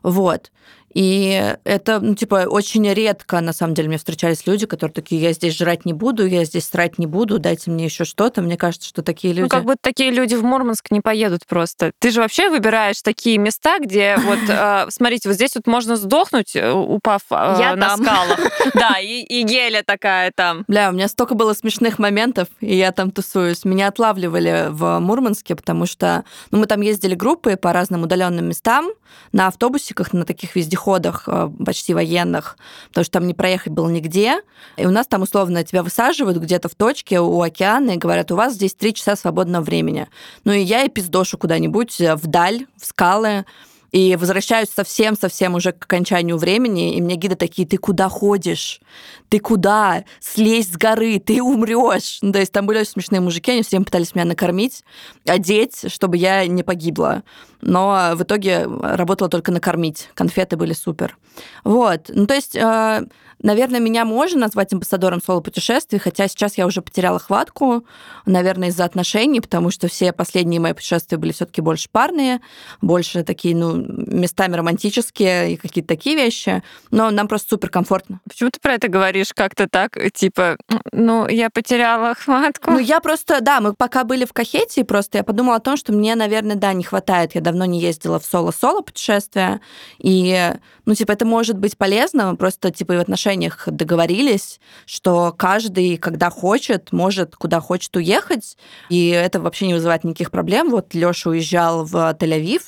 [0.02, 0.50] Вот.
[0.94, 5.32] И это, ну, типа, очень редко, на самом деле, мне встречались люди, которые такие, я
[5.32, 8.40] здесь жрать не буду, я здесь срать не буду, дайте мне еще что-то.
[8.42, 9.42] Мне кажется, что такие люди...
[9.42, 11.92] Ну, как будто такие люди в Мурманск не поедут просто.
[11.98, 16.56] Ты же вообще выбираешь такие места, где вот, э, смотрите, вот здесь вот можно сдохнуть,
[16.56, 18.38] э, упав Я на скалах.
[18.74, 20.64] Да, и геля такая там.
[20.68, 23.64] Бля, у меня столько было смешных моментов, и я там тусуюсь.
[23.64, 28.90] Меня отлавливали в Мурманске, потому что ну, мы там ездили группы по разным удаленным местам
[29.32, 30.77] на автобусиках, на таких вездеходах
[31.26, 32.56] э, почти военных,
[32.88, 34.40] потому что там не проехать было нигде.
[34.76, 38.36] И у нас там условно тебя высаживают где-то в точке у океана и говорят, у
[38.36, 40.08] вас здесь три часа свободного времени.
[40.44, 43.44] Ну и я и пиздошу куда-нибудь э, вдаль, в скалы,
[43.90, 48.80] И возвращаюсь совсем-совсем уже к окончанию времени, и мне гиды такие, ты куда ходишь?
[49.28, 50.04] Ты куда?
[50.20, 52.18] Слезь с горы, ты умрешь.
[52.20, 54.84] Ну, то есть там были очень смешные мужики, они все время пытались меня накормить,
[55.26, 57.22] одеть, чтобы я не погибла.
[57.60, 60.10] Но в итоге работала только накормить.
[60.14, 61.16] Конфеты были супер.
[61.64, 62.10] Вот.
[62.12, 63.06] Ну, то есть э,
[63.40, 67.84] Наверное, меня можно назвать амбассадором соло-путешествий, хотя сейчас я уже потеряла хватку,
[68.26, 72.40] наверное, из-за отношений, потому что все последние мои путешествия были все таки больше парные,
[72.80, 76.62] больше такие, ну, местами романтические и какие-то такие вещи.
[76.90, 78.20] Но нам просто супер комфортно.
[78.28, 80.56] Почему ты про это говоришь как-то так, типа,
[80.92, 82.70] ну, я потеряла хватку?
[82.70, 85.92] Ну, я просто, да, мы пока были в Кахете, просто я подумала о том, что
[85.92, 87.34] мне, наверное, да, не хватает.
[87.34, 89.60] Я давно не ездила в соло-соло путешествия,
[89.98, 90.52] и,
[90.86, 95.96] ну, типа, это может быть полезно, просто, типа, и в отношениях отношениях договорились, что каждый,
[95.96, 98.56] когда хочет, может куда хочет уехать,
[98.88, 100.70] и это вообще не вызывает никаких проблем.
[100.70, 102.62] Вот Лёша уезжал в Тель-Авив,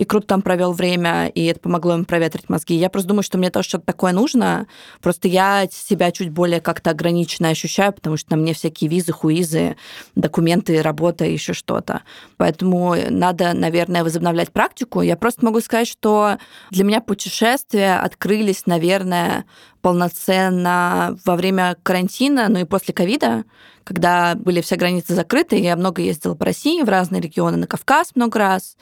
[0.00, 2.74] и круто там провел время, и это помогло ему проветрить мозги.
[2.74, 4.66] Я просто думаю, что мне тоже что-то такое нужно.
[5.02, 9.76] Просто я себя чуть более как-то ограниченно ощущаю, потому что на мне всякие визы, хуизы,
[10.14, 12.00] документы, работа еще что-то.
[12.38, 15.02] Поэтому надо, наверное, возобновлять практику.
[15.02, 16.38] Я просто могу сказать, что
[16.70, 19.44] для меня путешествия открылись, наверное,
[19.82, 23.44] полноценно во время карантина, ну и после ковида,
[23.84, 28.12] когда были все границы закрыты, я много ездила по России, в разные регионы, на Кавказ
[28.14, 28.76] много раз,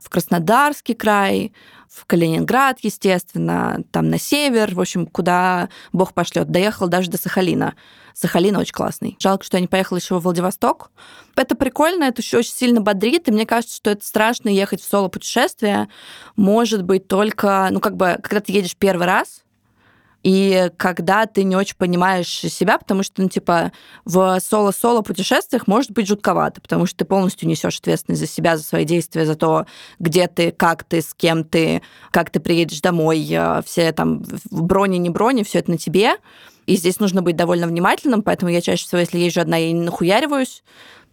[0.00, 1.52] в Краснодарский край,
[1.92, 6.50] в Калининград, естественно, там на север, в общем, куда Бог пошлет.
[6.50, 7.74] Доехала даже до Сахалина.
[8.14, 9.16] Сахалин очень классный.
[9.18, 10.90] Жалко, что я не поехала еще в Владивосток.
[11.36, 14.88] Это прикольно, это еще очень сильно бодрит, и мне кажется, что это страшно ехать в
[14.88, 15.88] соло-путешествие.
[16.36, 19.42] Может быть, только, ну, как бы, когда ты едешь первый раз,
[20.22, 23.72] и когда ты не очень понимаешь себя, потому что, ну, типа,
[24.04, 28.62] в соло-соло путешествиях может быть жутковато, потому что ты полностью несешь ответственность за себя, за
[28.62, 29.66] свои действия, за то,
[29.98, 31.82] где ты, как ты, с кем ты,
[32.12, 36.14] как ты приедешь домой, э, все там брони, не брони, все это на тебе.
[36.66, 39.80] И здесь нужно быть довольно внимательным, поэтому я чаще всего, если езжу одна, я не
[39.80, 40.62] нахуяриваюсь,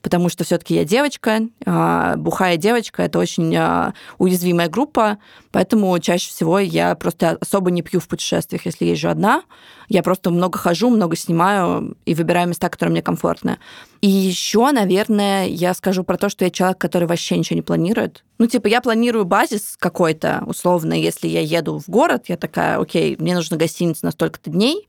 [0.01, 5.17] потому что все-таки я девочка, а, бухая девочка, это очень а, уязвимая группа,
[5.51, 9.43] поэтому чаще всего я просто особо не пью в путешествиях, если езжу одна.
[9.87, 13.57] Я просто много хожу, много снимаю и выбираю места, которые мне комфортны.
[14.01, 18.23] И еще, наверное, я скажу про то, что я человек, который вообще ничего не планирует.
[18.37, 23.17] Ну, типа, я планирую базис какой-то, условно, если я еду в город, я такая, окей,
[23.19, 24.87] мне нужна гостиница на столько-то дней,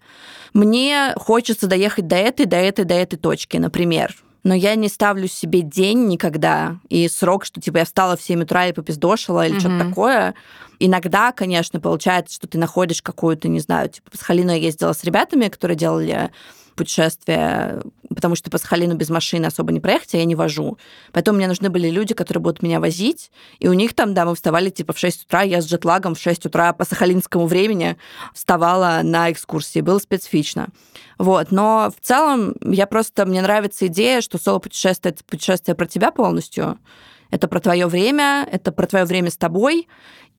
[0.53, 5.29] мне хочется доехать до этой, до этой, до этой точки, например но я не ставлю
[5.29, 9.57] себе день никогда и срок, что типа я встала в 7 утра и попиздошила или
[9.57, 9.61] mm-hmm.
[9.61, 10.35] что-то такое.
[10.79, 15.05] Иногда, конечно, получается, что ты находишь какую-то, не знаю, типа с Халиной я ездила с
[15.05, 16.31] ребятами, которые делали
[16.75, 17.83] путешествие,
[18.15, 20.79] потому что по Сахалину без машины особо не проехать, а я не вожу.
[21.13, 24.35] Поэтому мне нужны были люди, которые будут меня возить, и у них там, да, мы
[24.35, 27.97] вставали типа в 6 утра, я с джетлагом в 6 утра по сахалинскому времени
[28.35, 30.69] вставала на экскурсии, было специфично.
[31.19, 36.11] Вот, но в целом я просто, мне нравится идея, что соло-путешествие— это путешествие про тебя
[36.11, 36.79] полностью,
[37.31, 39.87] это про твое время, это про твое время с тобой,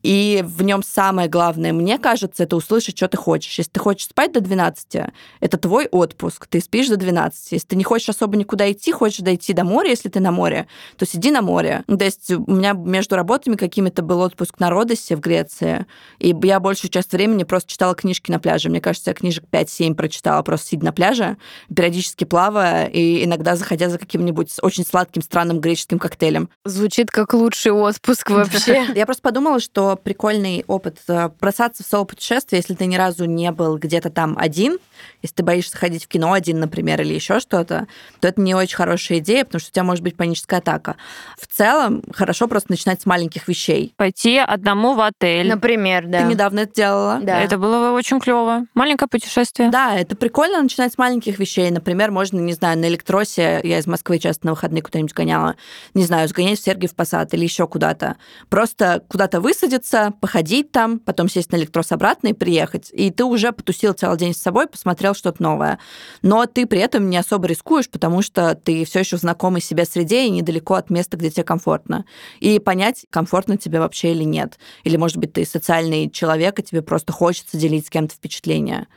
[0.04, 3.58] и в нем самое главное, мне кажется, это услышать, что ты хочешь.
[3.58, 7.52] Если ты хочешь спать до 12, это твой отпуск, ты спишь до 12.
[7.52, 10.68] Если ты не хочешь особо никуда идти, хочешь дойти до моря, если ты на море,
[10.98, 11.84] то сиди на море.
[11.88, 15.86] То есть у меня между работами какими-то был отпуск на Родосе в Греции,
[16.20, 18.70] и я большую часть времени просто читала книжки на пляже.
[18.70, 21.38] Мне кажется, я книжек 5-7 прочитала, просто сидя на пляже,
[21.74, 26.50] периодически плавая, и иногда заходя за каким-нибудь очень сладким, странным греческим коктейлем.
[26.66, 28.88] Звучит как лучший отпуск вообще.
[28.96, 33.52] Я просто подумала, что прикольный опыт э, бросаться в соло-путешествие, если ты ни разу не
[33.52, 34.80] был где-то там один,
[35.22, 37.88] если ты боишься ходить в кино один, например, или еще что-то,
[38.20, 40.96] то это не очень хорошая идея, потому что у тебя может быть паническая атака.
[41.40, 43.94] В целом, хорошо просто начинать с маленьких вещей.
[43.98, 45.48] Пойти одному в отель.
[45.48, 46.22] Например, да.
[46.22, 47.20] Ты недавно это делала.
[47.22, 47.42] Да.
[47.42, 48.66] Это было очень клево.
[48.74, 49.70] Маленькое путешествие.
[49.70, 51.70] Да, это прикольно начинать с маленьких вещей.
[51.72, 55.56] Например, можно, не знаю, на электросе, я из Москвы часто на выходные куда-нибудь гоняла,
[55.94, 58.18] не знаю, сгонять в Сергиев Посад или еще куда-то.
[58.50, 59.81] Просто куда-то высадиться,
[60.20, 62.89] походить там, потом сесть на электрос обратно и приехать.
[62.94, 65.80] И ты уже потусил целый день с собой, посмотрел что-то новое.
[66.22, 69.86] Но ты при этом не особо рискуешь, потому что ты все еще в знакомой себе
[69.86, 72.06] среде и недалеко от места, где тебе комфортно.
[72.39, 74.60] И понять, комфортно тебе вообще или нет.
[74.84, 78.88] Или, может быть, ты социальный человек, и тебе просто хочется делить с кем-то впечатления.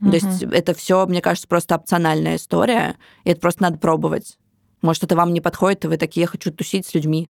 [0.00, 0.10] Mm-hmm.
[0.10, 4.38] То есть это все, мне кажется, просто опциональная история, и это просто надо пробовать.
[4.82, 7.28] Может, это вам не подходит, и вы такие, я хочу тусить с людьми.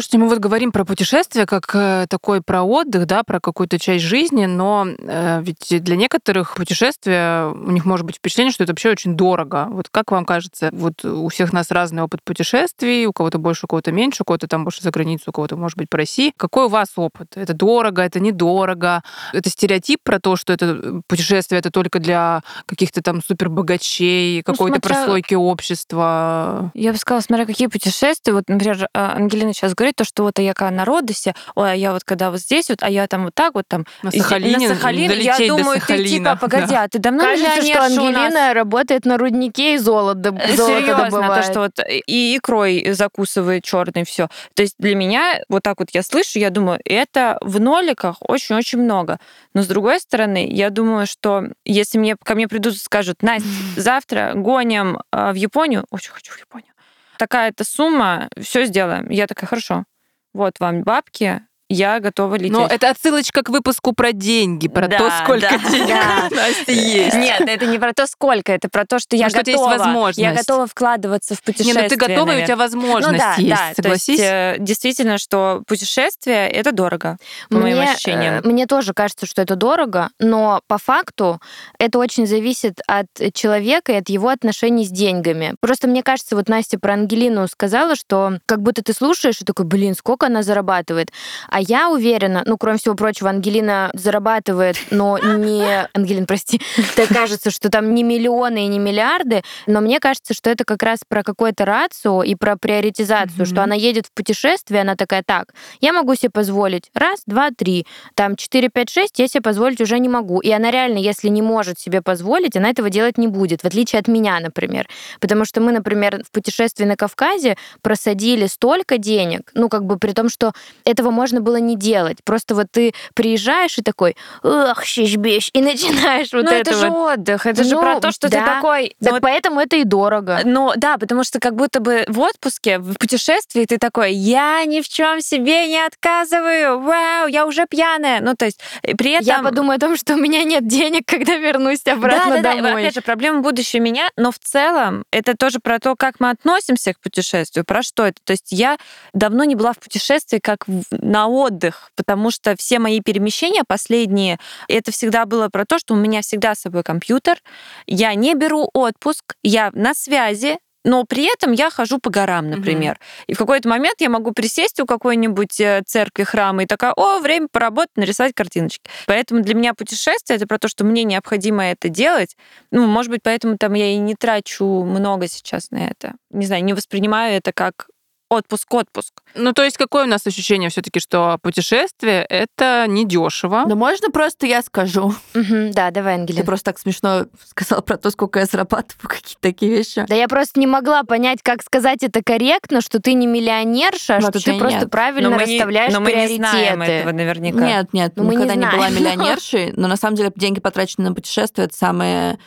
[0.00, 4.02] Слушайте, мы вот говорим про путешествие как э, такой про отдых, да, про какую-то часть
[4.02, 8.92] жизни, но э, ведь для некоторых путешествия у них может быть впечатление, что это вообще
[8.92, 9.66] очень дорого.
[9.68, 13.68] Вот как вам кажется, вот у всех нас разный опыт путешествий, у кого-то больше, у
[13.68, 16.32] кого-то меньше, у кого-то там больше за границу, у кого-то, может быть, по России.
[16.34, 17.36] Какой у вас опыт?
[17.36, 19.02] Это дорого, это недорого?
[19.34, 24.78] Это стереотип про то, что это путешествие это только для каких-то там супербогачей, Ну, какой-то
[24.78, 26.70] смотря- прослойки общества?
[26.72, 28.32] Я бы сказала, смотря какие путешествия.
[28.32, 31.72] Вот, например, а, Ангелина сейчас говорит, то, что вот а я когда на Родосе, ой,
[31.72, 33.86] а я вот когда вот здесь вот, а я там вот так вот там.
[34.02, 35.14] На Сахалине, на Сахалине.
[35.16, 36.84] Я думаю, ты типа, погоди, да.
[36.84, 37.82] а ты давно Кажется, что?
[37.82, 41.44] Ангелина работает на руднике и золото, доб- золото Серьезно, то, добывает.
[41.44, 41.72] что вот
[42.06, 44.28] и икрой закусывает черный все.
[44.54, 48.80] То есть для меня, вот так вот я слышу, я думаю, это в ноликах очень-очень
[48.80, 49.18] много.
[49.54, 53.48] Но с другой стороны, я думаю, что если мне ко мне придут и скажут, Настя,
[53.76, 56.72] завтра гоним э, в Японию, очень хочу в Японию,
[57.20, 59.10] такая-то сумма, все сделаем.
[59.10, 59.84] Я такая, хорошо,
[60.32, 62.50] вот вам бабки, я готова лететь.
[62.52, 66.28] Но это отсылочка к выпуску про деньги, про Да, то, сколько да, денег да.
[66.30, 67.16] у Насти есть.
[67.16, 69.64] Нет, это не про то, сколько, это про то, что я Ну, что тебя есть
[69.64, 69.78] готова.
[69.78, 70.18] возможность.
[70.18, 71.82] Я готова вкладываться в Не, путешествие.
[71.84, 74.06] ну ты готова, и у тебя возможность ну, да, есть, да, согласись?
[74.18, 77.16] То есть, э, действительно, что путешествие это дорого,
[77.48, 78.34] по моим Мне, ощущениям.
[78.36, 81.40] э, Мне тоже кажется, что это дорого, но по факту
[81.78, 85.54] это очень зависит от человека и от его отношений с деньгами.
[85.60, 89.64] Просто мне кажется, вот Настя про Ангелину сказала, что как будто ты слушаешь и такой,
[89.66, 91.10] блин, сколько она зарабатывает.
[91.48, 95.88] А я уверена, ну, кроме всего прочего, Ангелина зарабатывает, но не...
[95.94, 96.60] Ангелин, прости.
[96.96, 100.82] Так кажется, что там не миллионы и не миллиарды, но мне кажется, что это как
[100.82, 105.54] раз про какое-то рацио и про приоритизацию, что она едет в путешествие, она такая, так,
[105.80, 109.98] я могу себе позволить раз, два, три, там 4, 5, 6 я себе позволить уже
[109.98, 110.40] не могу.
[110.40, 114.00] И она реально, если не может себе позволить, она этого делать не будет, в отличие
[114.00, 114.88] от меня, например.
[115.20, 120.12] Потому что мы, например, в путешествии на Кавказе просадили столько денег, ну, как бы при
[120.12, 120.52] том, что
[120.84, 122.18] этого можно было не делать.
[122.24, 125.16] Просто вот ты приезжаешь и такой, эх, щищ
[125.52, 127.18] и начинаешь вот ну, это, это же вот.
[127.18, 128.56] отдых, это же Ну, про то, что ты да.
[128.56, 128.94] такой...
[129.00, 130.40] ну, Так вот поэтому это и дорого.
[130.44, 134.80] Ну да, потому что как будто бы в отпуске, в путешествии ты такой, я ни
[134.80, 138.20] в чем себе не отказываю, вау, я уже пьяная.
[138.20, 139.26] Ну то есть и при этом...
[139.26, 142.62] Я подумаю о том, что у меня нет денег, когда вернусь обратно да, да, да.
[142.62, 142.82] домой.
[142.82, 146.94] Опять же, проблема будущего меня, но в целом это тоже про то, как мы относимся
[146.94, 148.20] к путешествию, про что это.
[148.24, 148.78] То есть я
[149.12, 154.92] давно не была в путешествии как на отдых, потому что все мои перемещения последние, это
[154.92, 157.38] всегда было про то, что у меня всегда с собой компьютер,
[157.86, 162.98] я не беру отпуск, я на связи, но при этом я хожу по горам, например.
[163.26, 167.18] И в какой-то момент я могу присесть у какой-нибудь э, церкви, храма и такая, о,
[167.18, 168.90] время поработать, нарисовать картиночки.
[169.06, 172.36] Поэтому для меня путешествие— это про то, что мне необходимо это делать.
[172.70, 176.14] Ну, может быть, поэтому там я и не трачу много сейчас на это.
[176.30, 177.88] Не знаю, не воспринимаю это как
[178.30, 179.22] отпуск-отпуск.
[179.34, 183.64] Ну, то есть какое у нас ощущение все таки что путешествие— это недешево.
[183.66, 185.14] Ну, можно просто я скажу?
[185.34, 186.44] Да, давай, Ты Ангелина.
[186.44, 190.04] просто так смешно сказала про то, сколько я зарабатываю, какие-то такие вещи.
[190.08, 194.20] Да я просто не могла понять, как сказать это корректно, что ты не миллионерша, а
[194.20, 196.92] что ты просто правильно Но не- расставляешь но мы не знаем приоритеты.
[196.92, 197.66] этого наверняка.
[197.66, 201.08] Нет, нет, Ну, мы не никогда не, была миллионершей, но на самом деле деньги, потраченные
[201.08, 202.38] на путешествия, это самые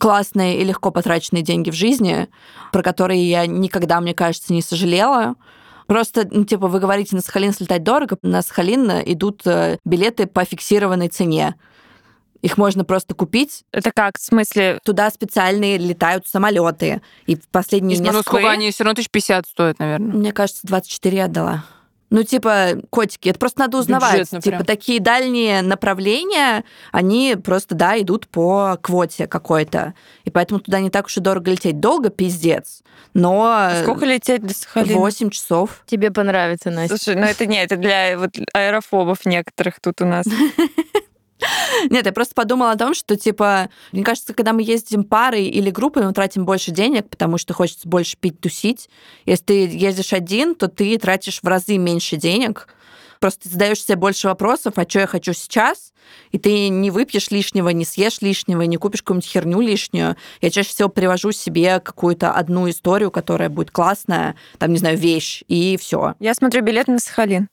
[0.00, 2.28] классные и легко потраченные деньги в жизни,
[2.72, 5.34] про которые я никогда, мне кажется, не сожалела.
[5.86, 10.44] Просто, ну, типа, вы говорите, на Сахалин слетать дорого, на Сахалин идут э, билеты по
[10.44, 11.54] фиксированной цене.
[12.40, 13.64] Их можно просто купить.
[13.72, 17.02] Это как, в смысле, Туда специальные летают самолеты.
[17.26, 18.22] И в последние Ну, несколько...
[18.22, 20.14] сколько они все равно тысяч пятьдесят стоят, наверное.
[20.14, 21.64] Мне кажется, 24 я отдала.
[22.10, 24.12] Ну, типа, котики, это просто надо узнавать.
[24.12, 24.66] Бюджетно типа, прям.
[24.66, 29.94] такие дальние направления, они просто, да, идут по квоте какой-то.
[30.24, 31.78] И поэтому туда не так уж и дорого лететь.
[31.78, 32.82] Долго, пиздец.
[33.14, 34.98] Но сколько лететь до Сахалина?
[34.98, 35.82] 8 часов.
[35.86, 36.96] Тебе понравится, Настя.
[36.96, 40.26] Слушай, ну это не, это для вот аэрофобов некоторых тут у нас.
[41.90, 45.70] Нет, я просто подумала о том, что, типа, мне кажется, когда мы ездим парой или
[45.70, 48.88] группой, мы тратим больше денег, потому что хочется больше пить, тусить.
[49.26, 52.68] Если ты ездишь один, то ты тратишь в разы меньше денег.
[53.20, 55.92] Просто ты задаешь себе больше вопросов, а что я хочу сейчас,
[56.32, 60.16] и ты не выпьешь лишнего, не съешь лишнего, не купишь какую-нибудь херню лишнюю.
[60.40, 65.42] Я чаще всего привожу себе какую-то одну историю, которая будет классная, там, не знаю, вещь,
[65.48, 66.14] и все.
[66.18, 67.48] Я смотрю билет на Сахалин.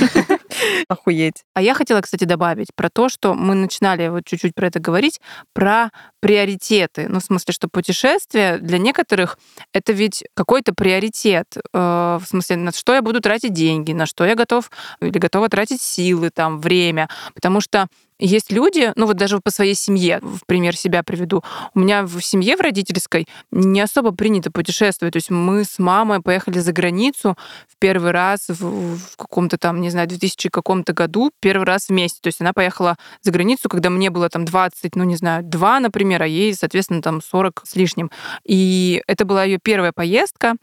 [0.88, 1.44] Охуеть.
[1.54, 5.20] А я хотела, кстати, добавить про то, что мы начинали вот чуть-чуть про это говорить,
[5.52, 7.06] про приоритеты.
[7.08, 9.38] Ну, в смысле, что путешествие для некоторых
[9.72, 11.56] это ведь какой-то приоритет.
[11.72, 15.48] Э, В смысле, на что я буду тратить деньги, на что я готов или готова
[15.48, 17.08] тратить силы, там, время.
[17.34, 17.86] Потому что
[18.18, 21.42] есть люди, ну вот даже по своей семье, в пример себя приведу.
[21.74, 25.12] У меня в семье в родительской не особо принято путешествовать.
[25.12, 27.36] То есть мы с мамой поехали за границу
[27.68, 32.20] в первый раз в, в каком-то там, не знаю, 2000 каком-то году, первый раз вместе.
[32.20, 35.80] То есть она поехала за границу, когда мне было там 20, ну не знаю, 2,
[35.80, 38.10] например, а ей, соответственно, там 40 с лишним.
[38.44, 40.54] И это была ее первая поездка.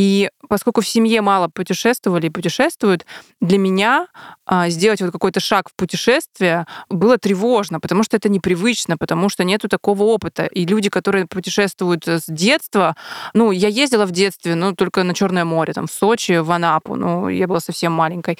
[0.00, 3.04] И поскольку в семье мало путешествовали и путешествуют,
[3.42, 4.06] для меня
[4.46, 9.44] а, сделать вот какой-то шаг в путешествие было тревожно, потому что это непривычно, потому что
[9.44, 10.46] нету такого опыта.
[10.46, 12.96] И люди, которые путешествуют с детства,
[13.34, 16.94] ну, я ездила в детстве, ну, только на Черное море, там, в Сочи, в Анапу,
[16.94, 18.38] ну, я была совсем маленькой.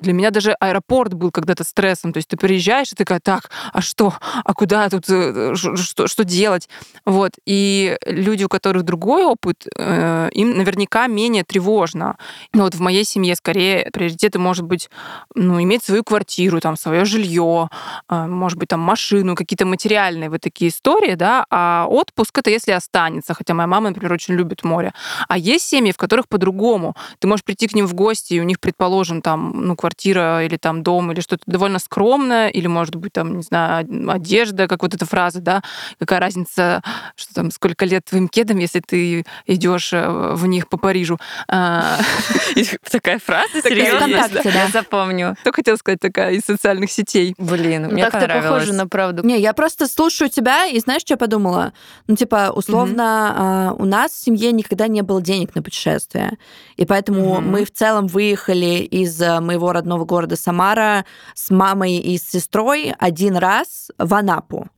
[0.00, 2.12] Для меня даже аэропорт был когда-то стрессом.
[2.12, 4.14] То есть ты приезжаешь и такая, так, а что?
[4.44, 5.04] А куда тут?
[5.08, 6.68] Э, что, что делать?
[7.04, 7.32] Вот.
[7.46, 12.16] И люди, у которых другой опыт, э, им наверняка менее тревожно.
[12.52, 14.90] Но вот в моей семье скорее приоритеты может быть,
[15.34, 17.70] ну, иметь свою квартиру, там, свое жилье,
[18.08, 22.72] э, может быть, там, машину, какие-то материальные вот такие истории, да, а отпуск это если
[22.72, 24.92] останется, хотя моя мама, например, очень любит море.
[25.28, 26.94] А есть семьи, в которых по-другому.
[27.18, 30.56] Ты можешь прийти к ним в гости, и у них, предположим, там, ну, квартира или
[30.56, 34.94] там дом или что-то довольно скромное, или, может быть, там, не знаю, одежда, как вот
[34.94, 35.62] эта фраза, да,
[36.00, 36.82] какая разница,
[37.14, 41.18] что там, сколько лет твоим кедам, если ты идешь э, в них по Парижу.
[41.48, 41.98] А,
[42.90, 44.06] такая фраза, серьезно?
[44.44, 45.36] Я запомню.
[45.42, 47.36] Что хотела сказать такая из социальных сетей?
[47.38, 48.44] Блин, ну, мне понравилось.
[48.44, 49.22] похоже на правду.
[49.24, 51.72] Не, я просто слушаю тебя, и знаешь, что я подумала?
[52.08, 56.38] Ну, типа, условно, у нас в семье никогда не было денег на путешествия.
[56.76, 62.18] И поэтому мы в целом выехали из э, моего родного города Самара с мамой и
[62.18, 64.68] с сестрой один раз в Анапу.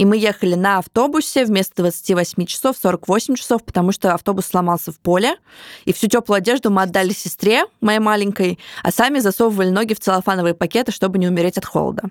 [0.00, 4.98] И мы ехали на автобусе вместо 28 часов 48 часов, потому что автобус сломался в
[4.98, 5.36] поле.
[5.84, 10.54] И всю теплую одежду мы отдали сестре, моей маленькой, а сами засовывали ноги в целлофановые
[10.54, 12.04] пакеты, чтобы не умереть от холода.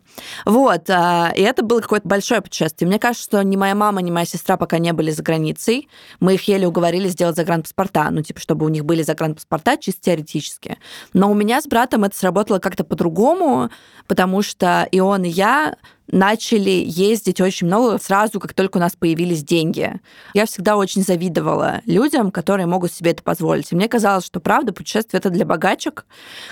[0.45, 0.87] Вот.
[0.87, 2.87] А, и это было какое-то большое путешествие.
[2.87, 5.89] Мне кажется, что ни моя мама, ни моя сестра пока не были за границей.
[6.19, 10.77] Мы их еле уговорили сделать загранпаспорта, ну, типа, чтобы у них были загранпаспорта чисто теоретически.
[11.13, 13.71] Но у меня с братом это сработало как-то по-другому,
[14.05, 15.75] потому что и он, и я
[16.11, 19.99] начали ездить очень много сразу, как только у нас появились деньги.
[20.33, 23.71] Я всегда очень завидовала людям, которые могут себе это позволить.
[23.71, 26.05] И мне казалось, что правда путешествие это для богачек,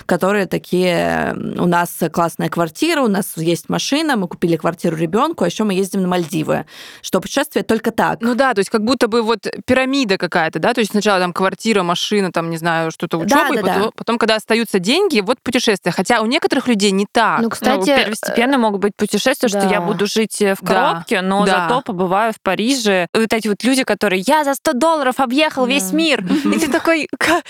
[0.06, 5.46] которые такие, у нас классная квартира, у нас есть машина, мы купили квартиру ребенку, а
[5.46, 6.66] еще мы ездим на Мальдивы.
[7.02, 8.20] Что путешествие только так.
[8.20, 11.32] Ну да, то есть как будто бы вот пирамида какая-то, да, то есть сначала там
[11.32, 13.90] квартира, машина, там, не знаю, что-то учеба, да, да, и потом, да.
[13.94, 15.92] потом, когда остаются деньги, вот путешествие.
[15.92, 17.40] Хотя у некоторых людей не так.
[17.40, 19.60] Ну, кстати, ну, первостепенно могут быть путешествия, то, да.
[19.60, 21.22] что я буду жить э, в коробке, да.
[21.22, 21.68] но да.
[21.68, 23.08] зато побываю в Париже.
[23.12, 25.72] Вот эти вот люди, которые я за 100 долларов объехал да.
[25.72, 26.24] весь мир.
[26.44, 27.44] И ты такой, как,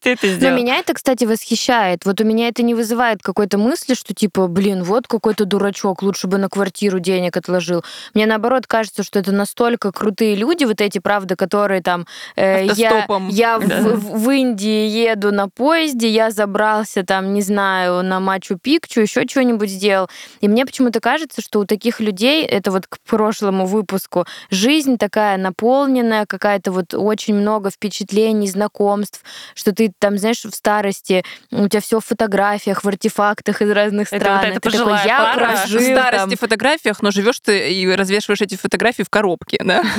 [0.00, 0.54] ты это сделал?
[0.54, 2.04] Но меня это, кстати, восхищает.
[2.04, 6.26] Вот у меня это не вызывает какой-то мысли, что типа, блин, вот какой-то дурачок, лучше
[6.26, 7.84] бы на квартиру денег отложил.
[8.14, 12.06] Мне наоборот кажется, что это настолько крутые люди, вот эти, правда, которые там...
[12.36, 13.80] Э, я я да.
[13.82, 19.70] в, в Индии еду на поезде, я забрался там, не знаю, на Мачу-Пикчу, еще что-нибудь
[19.70, 20.08] сделал.
[20.40, 25.36] И мне почему-то кажется, что у таких людей, это вот к прошлому выпуску, жизнь такая
[25.36, 29.22] наполненная, какая-то вот очень много впечатлений, знакомств,
[29.54, 34.08] что ты там, знаешь, в старости, у тебя все в фотографиях, в артефактах из разных
[34.08, 34.22] стран.
[34.22, 35.56] Это вот это такой, я пара.
[35.56, 36.38] прожил В старости там...
[36.38, 39.82] фотографиях, но живешь ты и развешиваешь эти фотографии в коробке, да?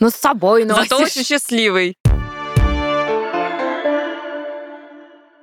[0.00, 0.88] Ну, с собой носишь.
[0.88, 1.96] Зато очень счастливый.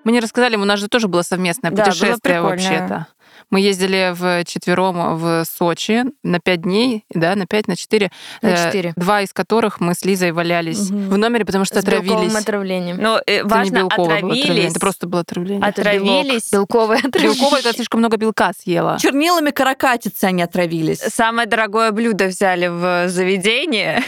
[0.03, 3.07] Мы не рассказали, у нас же тоже было совместное путешествие вообще-то.
[3.49, 8.11] Мы ездили в четвером в Сочи на пять дней, да, на пять, на четыре.
[8.41, 8.93] На э, четыре.
[8.95, 10.97] Два из которых мы с Лизой валялись угу.
[10.99, 12.35] в номере, потому что с отравились.
[12.35, 12.97] отравлением.
[12.97, 14.71] Но ну, э, это важно, не отравились.
[14.71, 15.67] Это просто было отравление.
[15.67, 16.51] Отравились.
[16.51, 17.35] Белковое отравление.
[17.35, 18.97] Белковое, это слишком много белка съела.
[18.99, 20.99] Чернилами каракатицы они отравились.
[20.99, 24.03] Самое дорогое блюдо взяли в заведение.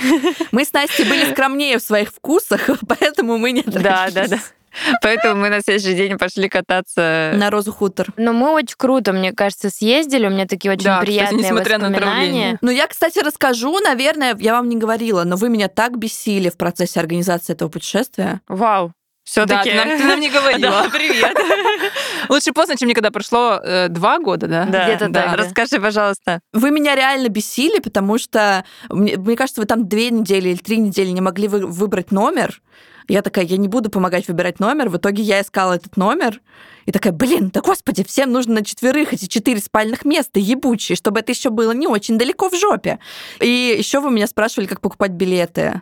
[0.51, 3.83] Мы с Настей были скромнее в своих вкусах, поэтому мы не отравились.
[3.83, 4.39] Да, да, да.
[5.01, 8.07] Поэтому мы на следующий день пошли кататься на Розу Хутор.
[8.17, 10.27] Но мы очень круто, мне кажется, съездили.
[10.27, 12.51] У меня такие очень да, приятные кстати, несмотря воспоминания.
[12.53, 16.49] На ну, я, кстати, расскажу, наверное, я вам не говорила, но вы меня так бесили
[16.49, 18.41] в процессе организации этого путешествия.
[18.47, 18.93] Вау.
[19.23, 19.71] Все-таки.
[19.71, 20.71] Да, ты нам, ты нам не говорила.
[20.83, 21.37] Да, привет.
[22.29, 23.11] Лучше поздно, чем никогда.
[23.11, 24.65] Прошло э, два года, да?
[24.65, 25.23] Да, где-то да.
[25.23, 26.39] Так, Расскажи, пожалуйста.
[26.53, 30.77] Вы меня реально бесили, потому что, мне, мне кажется, вы там две недели или три
[30.77, 32.61] недели не могли вы, выбрать номер.
[33.07, 34.89] Я такая, я не буду помогать выбирать номер.
[34.89, 36.39] В итоге я искала этот номер.
[36.85, 41.19] И такая, блин, да господи, всем нужно на четверых эти четыре спальных места ебучие, чтобы
[41.19, 42.99] это еще было не очень далеко в жопе.
[43.39, 45.81] И еще вы меня спрашивали, как покупать билеты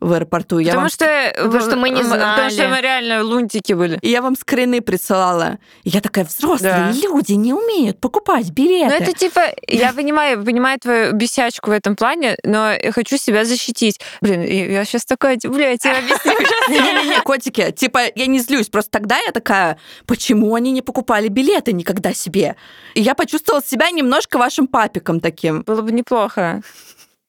[0.00, 0.58] в аэропорту.
[0.58, 0.90] Я Потому вам...
[0.90, 1.32] что...
[1.36, 2.70] Потому что мы не Потому что знали.
[2.70, 3.98] мы реально лунтики были.
[4.00, 5.58] И я вам скрины присылала.
[5.82, 6.92] И я такая, взрослые Да.
[6.92, 8.94] люди не умеют покупать билеты.
[8.94, 13.98] Ну, это типа, я понимаю, понимаю твою бесячку в этом плане, но хочу себя защитить.
[14.20, 16.32] Блин, я сейчас такая, бля, я тебе объясню.
[16.68, 21.72] Не-не-не, котики, типа, я не злюсь, просто тогда я такая, почему они не покупали билеты
[21.72, 22.56] никогда себе?
[22.94, 25.62] И я почувствовала себя немножко вашим папиком таким.
[25.62, 26.62] Было бы неплохо.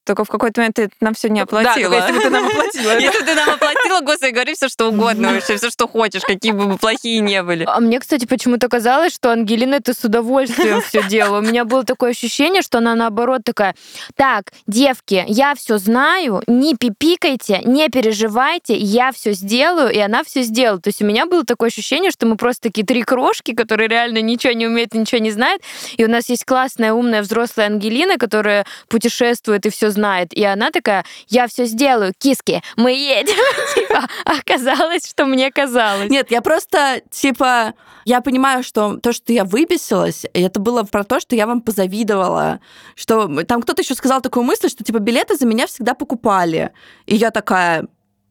[0.10, 1.92] Только в какой-то момент ты нам все не оплатила.
[1.92, 2.98] Да, если бы ты нам оплатила.
[2.98, 6.52] Если бы ты нам оплатила, господи, говори все, что угодно вообще, все, что хочешь, какие
[6.52, 7.64] бы мы плохие не были.
[7.68, 11.38] А мне, кстати, почему-то казалось, что Ангелина это с удовольствием все делала.
[11.38, 13.76] У меня было такое ощущение, что она наоборот такая,
[14.16, 20.42] так, девки, я все знаю, не пипикайте, не переживайте, я все сделаю, и она все
[20.42, 20.82] сделала.
[20.82, 24.24] То есть у меня было такое ощущение, что мы просто такие три крошки, которые реально
[24.24, 25.62] ничего не умеют, ничего не знают,
[25.98, 29.99] и у нас есть классная, умная, взрослая Ангелина, которая путешествует и все знает,
[30.34, 33.36] и она такая, я все сделаю, киски, мы едем.
[33.76, 36.10] Типа, оказалось, что мне казалось.
[36.10, 37.74] Нет, я просто, типа,
[38.06, 42.60] я понимаю, что то, что я выбесилась, это было про то, что я вам позавидовала,
[42.96, 46.72] что там кто-то еще сказал такую мысль, что, типа, билеты за меня всегда покупали.
[47.06, 47.88] И я такая,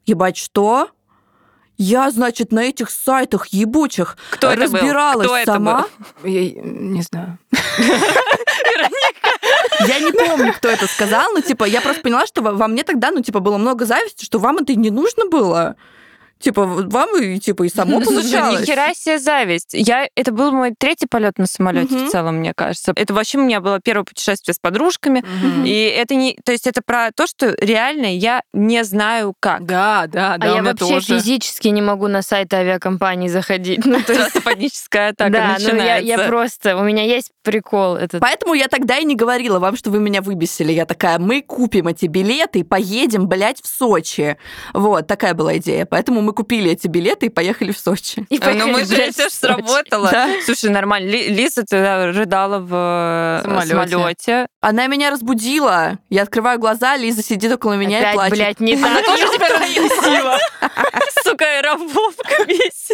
[0.07, 0.89] ебать, что?
[1.81, 4.79] Я, значит, на этих сайтах ебучих Кто это был?
[4.79, 5.87] разбиралась Кто это сама.
[6.25, 7.39] Я не знаю.
[9.87, 13.11] Я не помню, кто это сказал, но, типа, я просто поняла, что во мне тогда,
[13.11, 15.77] ну, типа, было много зависти, что вам это и не нужно было.
[16.41, 18.61] Типа, вам и, типа, и само получалось.
[18.61, 19.71] ни хера себе зависть.
[19.73, 22.93] Я, это был мой третий полет на самолете в целом, мне кажется.
[22.95, 25.25] Это вообще у меня было первое путешествие с подружками.
[25.67, 26.39] И это не...
[26.45, 29.65] То есть это про то, что реально я не знаю как.
[29.65, 31.19] Да, да, да, а я вообще тоже.
[31.19, 33.85] физически не могу на сайты авиакомпаний заходить.
[33.85, 36.29] Ну, то есть, паническая атака да, ну я, я начинается.
[36.29, 36.77] просто...
[36.77, 38.21] У меня есть прикол этот.
[38.21, 40.73] Поэтому я тогда и не говорила вам, что вы меня выбесили.
[40.73, 44.37] Я такая, мы купим эти билеты и поедем, блядь, в Сочи.
[44.75, 45.87] Вот, такая была идея.
[45.87, 48.27] Поэтому мы купили эти билеты и поехали в Сочи.
[48.29, 49.35] И А, Ну, мы же, поехали это в ж Сочи.
[49.55, 50.11] сработало.
[50.11, 50.29] Да.
[50.45, 51.09] Слушай, нормально.
[51.09, 53.91] Ли- Лиза тогда рыдала в э, Самолёте.
[53.91, 54.47] самолете.
[54.61, 55.99] Она меня разбудила.
[56.11, 58.35] Я открываю глаза, Лиза сидит около меня и Опять, плачет.
[58.37, 59.07] блядь, не Она так.
[59.07, 60.39] тоже тебя красиво.
[61.29, 62.91] Сука, аэрофобка весь.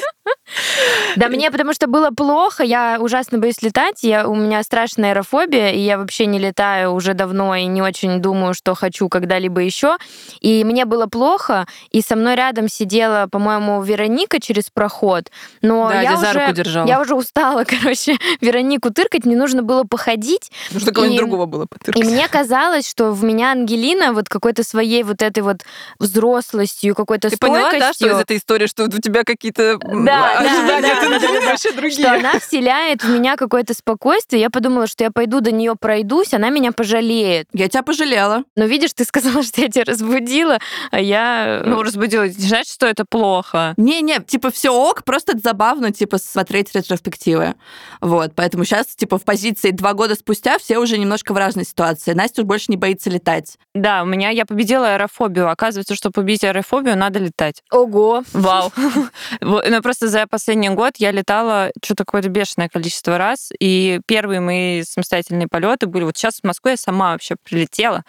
[1.17, 5.71] Да мне потому что было плохо, я ужасно боюсь летать, я, у меня страшная аэрофобия,
[5.71, 9.97] и я вообще не летаю уже давно и не очень думаю, что хочу когда-либо еще.
[10.41, 15.31] И мне было плохо, и со мной рядом сидела, по-моему, Вероника через проход,
[15.63, 16.33] но Да, я уже...
[16.33, 16.87] руку держала.
[16.87, 20.51] Я уже устала, короче, Веронику тыркать, мне нужно было походить.
[20.73, 22.05] Нужно кого-нибудь И- другого было И потыркать.
[22.05, 25.59] мне казалось, что в меня Ангелина вот какой-то своей вот этой вот
[25.99, 30.39] взрослостью, какой-то Ты поняла, да, что из этой истории, что у тебя какие-то Да, да,
[30.41, 31.47] ожидания да, ты да, да, да.
[31.47, 31.93] вообще другие?
[32.01, 34.43] что она вселяет в меня какое-то спокойствие.
[34.43, 37.47] Я подумала, что я пойду до нее пройдусь, она меня пожалеет.
[37.53, 38.45] Я тебя пожалела.
[38.57, 40.59] Но видишь, ты сказала, что я тебя разбудила,
[40.91, 41.63] а я...
[41.65, 42.29] Ну, разбудила.
[42.29, 43.75] Знаешь, что это плохо?
[43.77, 47.55] Не-не, типа, все ок, просто это забавно, типа, смотреть ретроспективы.
[48.01, 52.13] Вот, поэтому сейчас, типа, в позиции два года спустя все уже немножко в разной ситуации.
[52.13, 53.59] Настя уж больше не боится летать.
[53.75, 55.51] Да, у меня я победила аэрофобию.
[55.51, 57.63] Оказывается, чтобы победить аэрофобию, надо летать.
[57.71, 58.14] Ого.
[58.33, 58.73] Вау.
[59.41, 63.51] Ну, просто за последний год я летала что-то какое-то бешеное количество раз.
[63.59, 66.05] И первые мои самостоятельные полеты были...
[66.05, 68.05] Вот сейчас в Москву я сама вообще прилетела.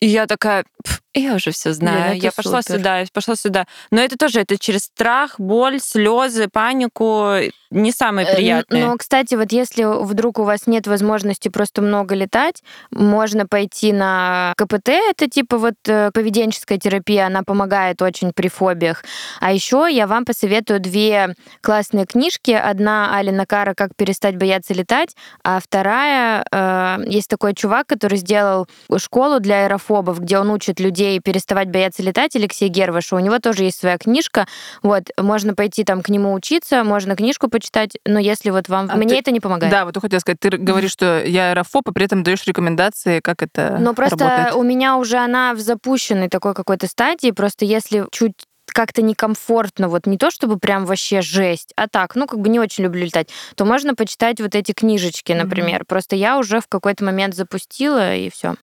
[0.00, 2.16] И я такая, «Пф, я уже все знаю.
[2.16, 2.78] это я пошла супер.
[2.78, 3.66] сюда, я пошла сюда.
[3.90, 7.34] Но это тоже, это через страх, боль, слезы, панику.
[7.70, 8.84] Не самые Э, приятные.
[8.84, 14.54] Но, кстати, вот если вдруг у вас нет возможности просто много летать, можно пойти на
[14.56, 19.04] КПТ, это типа вот э, поведенческая терапия, она помогает очень при фобиях.
[19.40, 22.50] А еще я вам посоветую две классные книжки.
[22.50, 28.66] Одна Алина Кара «Как перестать бояться летать», а вторая э, есть такой чувак, который сделал
[28.96, 33.12] школу для аэрофобов, где он учит людей переставать бояться летать, Алексей Герваш.
[33.12, 34.46] У него тоже есть своя книжка.
[34.82, 38.88] Вот, можно пойти там к нему учиться, можно книжку почитать, но если вот вам...
[38.90, 39.72] А Мне ты- это не помогает.
[39.72, 43.20] Да, вот я хотела сказать, ты говоришь, что я аэрофоб, и при этом даешь рекомендации,
[43.20, 44.54] как это Но просто работает.
[44.54, 48.34] у меня уже она в запущенной такой какой-то стадии, просто если чуть
[48.66, 52.60] как-то некомфортно, вот не то чтобы прям вообще жесть, а так, ну как бы не
[52.60, 55.84] очень люблю летать, то можно почитать вот эти книжечки, например.
[55.86, 58.54] Просто я уже в какой-то момент запустила и все.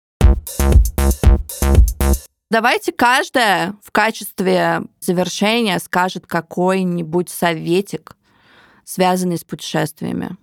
[2.50, 8.16] Давайте каждая в качестве завершения скажет какой-нибудь советик,
[8.84, 10.36] связанный с путешествиями.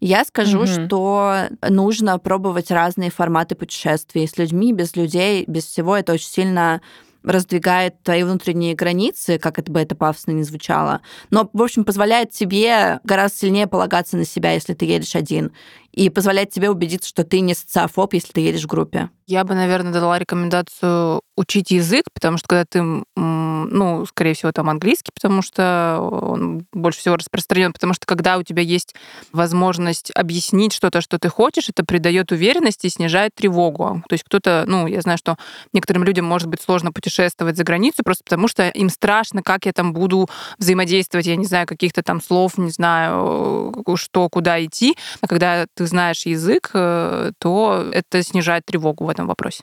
[0.00, 0.66] Я скажу, Мгм.
[0.66, 5.96] что нужно пробовать разные форматы путешествий с людьми, без людей, без всего.
[5.96, 6.80] Это очень сильно
[7.22, 11.00] раздвигает твои внутренние границы, как это бы это пафосно не звучало.
[11.30, 15.50] Но, в общем, позволяет тебе гораздо сильнее полагаться на себя, если ты едешь один.
[15.92, 19.10] И позволяет тебе убедиться, что ты не социофоб, если ты едешь в группе.
[19.26, 22.82] Я бы, наверное, дала рекомендацию учить язык, потому что когда ты,
[23.14, 28.42] ну, скорее всего, там английский, потому что он больше всего распространен, потому что когда у
[28.42, 28.94] тебя есть
[29.32, 34.02] возможность объяснить что-то, что ты хочешь, это придает уверенность и снижает тревогу.
[34.08, 35.36] То есть кто-то, ну, я знаю, что
[35.72, 39.72] некоторым людям может быть сложно путешествовать за границу просто потому, что им страшно, как я
[39.72, 40.28] там буду
[40.58, 44.96] взаимодействовать, я не знаю, каких-то там слов, не знаю, что, куда идти.
[45.20, 49.62] А когда ты знаешь язык, э, то это снижает тревогу в этом вопросе.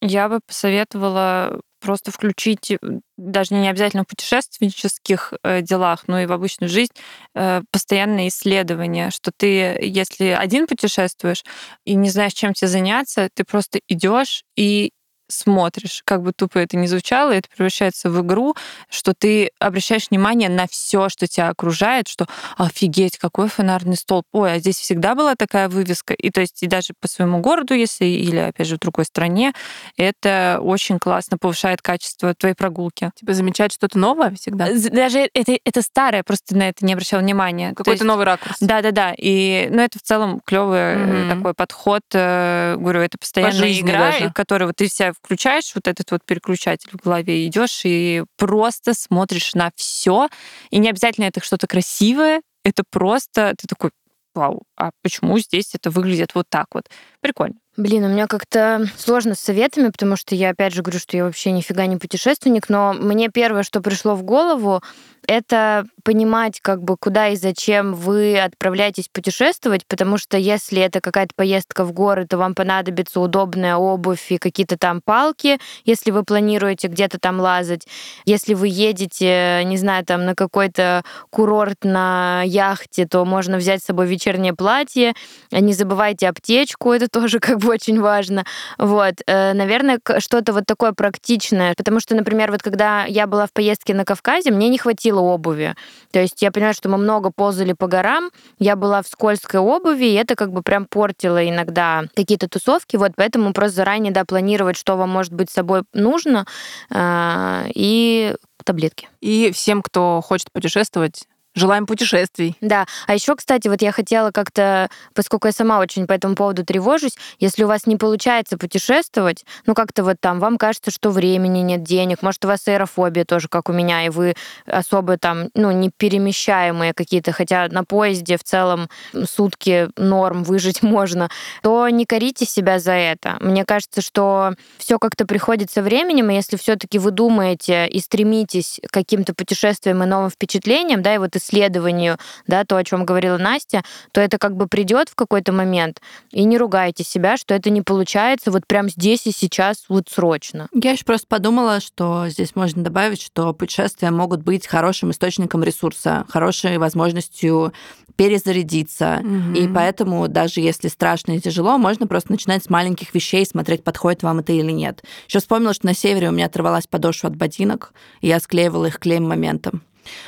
[0.00, 2.78] Я бы посоветовала просто включить, э,
[3.16, 6.92] даже не обязательно в путешественнических э, делах, но и в обычную жизнь,
[7.34, 11.44] э, постоянное исследование, что ты, если один путешествуешь
[11.84, 14.90] и не знаешь, чем тебе заняться, ты просто идешь и
[15.28, 18.54] смотришь, как бы тупо это ни звучало, это превращается в игру,
[18.88, 24.54] что ты обращаешь внимание на все, что тебя окружает, что офигеть, какой фонарный столб, ой,
[24.54, 26.14] а здесь всегда была такая вывеска.
[26.14, 29.52] И то есть и даже по своему городу, если, или опять же в другой стране,
[29.96, 33.10] это очень классно повышает качество твоей прогулки.
[33.16, 34.68] Типа замечать что-то новое всегда?
[34.90, 37.72] Даже это, это старое, просто на это не обращал внимания.
[37.74, 38.56] Какой-то новый ракурс.
[38.60, 39.14] Да-да-да.
[39.16, 41.36] И, ну, это в целом клевый mm-hmm.
[41.36, 42.02] такой подход.
[42.12, 44.32] Э, говорю, это постоянная игра, даже.
[44.32, 49.54] которую вот ты вся включаешь вот этот вот переключатель в голове, идешь и просто смотришь
[49.54, 50.28] на все.
[50.70, 53.90] И не обязательно это что-то красивое, это просто ты такой,
[54.34, 56.84] вау, а почему здесь это выглядит вот так вот?
[57.20, 57.56] Прикольно.
[57.76, 61.24] Блин, у меня как-то сложно с советами, потому что я опять же говорю, что я
[61.24, 64.82] вообще нифига не путешественник, но мне первое, что пришло в голову,
[65.26, 71.32] это понимать, как бы, куда и зачем вы отправляетесь путешествовать, потому что если это какая-то
[71.34, 76.88] поездка в горы, то вам понадобится удобная обувь и какие-то там палки, если вы планируете
[76.88, 77.88] где-то там лазать.
[78.24, 83.86] Если вы едете, не знаю, там на какой-то курорт на яхте, то можно взять с
[83.86, 85.14] собой вечернее платье.
[85.50, 88.44] Не забывайте аптечку, это тоже как бы очень важно.
[88.78, 93.52] Вот, э, наверное, что-то вот такое практичное, потому что, например, вот когда я была в
[93.52, 95.74] поездке на Кавказе, мне не хватило хватило обуви.
[96.10, 100.06] То есть я понимаю, что мы много ползали по горам, я была в скользкой обуви,
[100.06, 104.76] и это как бы прям портило иногда какие-то тусовки, вот поэтому просто заранее, да, планировать,
[104.76, 106.46] что вам, может быть, с собой нужно,
[106.90, 108.34] э, и
[108.64, 109.08] таблетки.
[109.20, 111.26] И всем, кто хочет путешествовать,
[111.56, 112.54] Желаем путешествий.
[112.60, 112.84] Да.
[113.06, 117.16] А еще, кстати, вот я хотела как-то, поскольку я сама очень по этому поводу тревожусь,
[117.38, 121.82] если у вас не получается путешествовать, ну как-то вот там вам кажется, что времени нет,
[121.82, 124.34] денег, может, у вас аэрофобия тоже, как у меня, и вы
[124.66, 128.90] особо там, ну, не перемещаемые какие-то, хотя на поезде в целом
[129.24, 131.30] сутки норм выжить можно,
[131.62, 133.38] то не корите себя за это.
[133.40, 138.78] Мне кажется, что все как-то приходит со временем, и если все-таки вы думаете и стремитесь
[138.86, 143.38] к каким-то путешествиям и новым впечатлениям, да, и вот исследованию, да, то, о чем говорила
[143.38, 143.82] Настя,
[144.12, 147.82] то это как бы придет в какой-то момент, и не ругайте себя, что это не
[147.82, 150.68] получается вот прям здесь и сейчас, вот срочно.
[150.74, 156.24] Я еще просто подумала, что здесь можно добавить, что путешествия могут быть хорошим источником ресурса,
[156.28, 157.72] хорошей возможностью
[158.16, 159.20] перезарядиться.
[159.22, 159.58] Угу.
[159.58, 164.22] И поэтому даже если страшно и тяжело, можно просто начинать с маленьких вещей, смотреть, подходит
[164.22, 165.02] вам это или нет.
[165.28, 168.98] Еще вспомнила, что на севере у меня оторвалась подошва от ботинок, и я склеивала их
[168.98, 169.82] клеем моментом.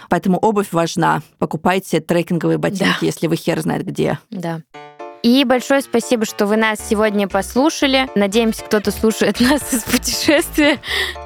[0.08, 1.22] Поэтому обувь важна.
[1.38, 3.06] Покупайте трекинговые ботинки, да.
[3.06, 4.18] если вы хер знает где.
[4.30, 4.62] Да.
[5.22, 8.08] И большое спасибо, что вы нас сегодня послушали.
[8.14, 10.78] Надеемся, кто-то слушает нас из путешествия.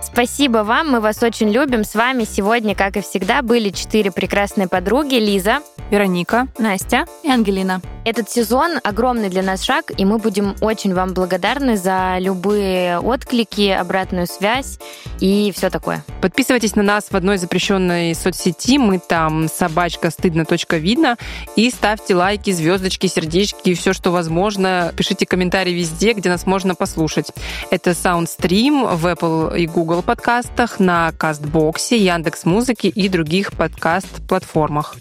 [0.03, 1.85] Спасибо вам, мы вас очень любим.
[1.85, 5.17] С вами сегодня, как и всегда, были четыре прекрасные подруги.
[5.17, 5.61] Лиза,
[5.93, 7.83] Вероника, Настя и Ангелина.
[8.07, 13.69] Этот сезон огромный для нас шаг, и мы будем очень вам благодарны за любые отклики,
[13.69, 14.79] обратную связь
[15.21, 16.03] и все такое.
[16.23, 18.79] Подписывайтесь на нас в одной запрещенной соцсети.
[18.79, 20.47] Мы там собачка стыдно
[20.79, 21.19] видно.
[21.57, 24.95] И ставьте лайки, звездочки, сердечки, все, что возможно.
[24.97, 27.33] Пишите комментарии везде, где нас можно послушать.
[27.71, 34.97] Это SoundStream в Apple и Google подкастах, на Кастбоксе, Яндекс Музыке и других подкаст-платформах.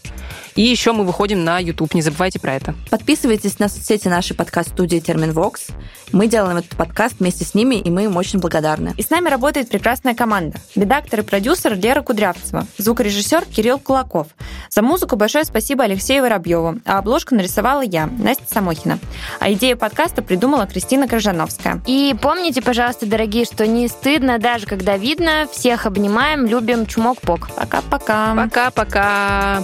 [0.55, 2.75] И еще мы выходим на YouTube, не забывайте про это.
[2.89, 5.67] Подписывайтесь на соцсети нашей подкаст-студии Терминвокс.
[6.11, 8.93] Мы делаем этот подкаст вместе с ними, и мы им очень благодарны.
[8.97, 10.57] И с нами работает прекрасная команда.
[10.75, 14.27] Редактор и продюсер Лера Кудрявцева, звукорежиссер Кирилл Кулаков.
[14.69, 18.99] За музыку большое спасибо Алексею Воробьеву, а обложку нарисовала я, Настя Самохина.
[19.39, 21.81] А идею подкаста придумала Кристина Крыжановская.
[21.87, 25.47] И помните, пожалуйста, дорогие, что не стыдно, даже когда видно.
[25.51, 27.49] Всех обнимаем, любим, чмок-пок.
[27.55, 28.35] Пока-пока.
[28.35, 29.63] Пока-пока.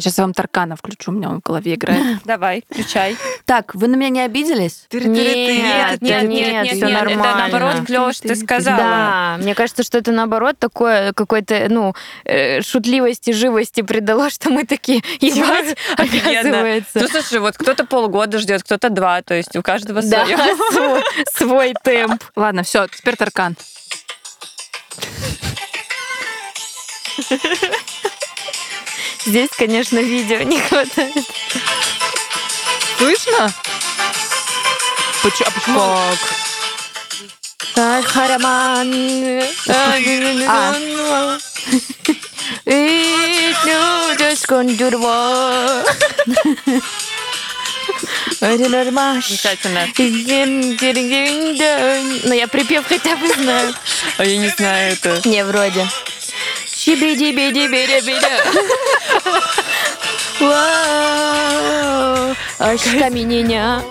[0.00, 2.18] Сейчас я вам Таркана включу, у меня он в голове играет.
[2.24, 3.16] Давай, включай.
[3.44, 4.86] Так, вы на меня не обиделись?
[4.92, 7.48] Нет, нет, нет, Это нормально.
[7.48, 8.76] наоборот клево, что ты сказала.
[8.78, 11.94] Да, мне кажется, что это наоборот такое какой-то, ну,
[12.24, 17.00] э, шутливости, живости придало, что мы такие, ебать, оказывается.
[17.00, 20.36] Ну, слушай, вот кто-то полгода ждет, кто-то два, то есть у каждого свое.
[20.72, 22.22] свой, свой темп.
[22.36, 23.56] Ладно, все, теперь Таркан.
[29.26, 31.26] Здесь, конечно, видео не хватает.
[32.98, 33.52] Слышно?
[35.22, 35.46] Почему?
[35.46, 35.98] А почему?
[37.74, 39.42] Так, Хараман.
[39.68, 39.96] А.
[49.22, 49.86] Замечательно.
[52.24, 53.74] Ну, я припев хотя бы знаю.
[54.16, 55.20] А я не знаю это.
[55.28, 55.86] Не, вроде.
[56.80, 58.26] 시비디 비디 비디 비디.
[60.42, 62.34] 와.
[62.58, 63.84] 얼씨가 미니냐.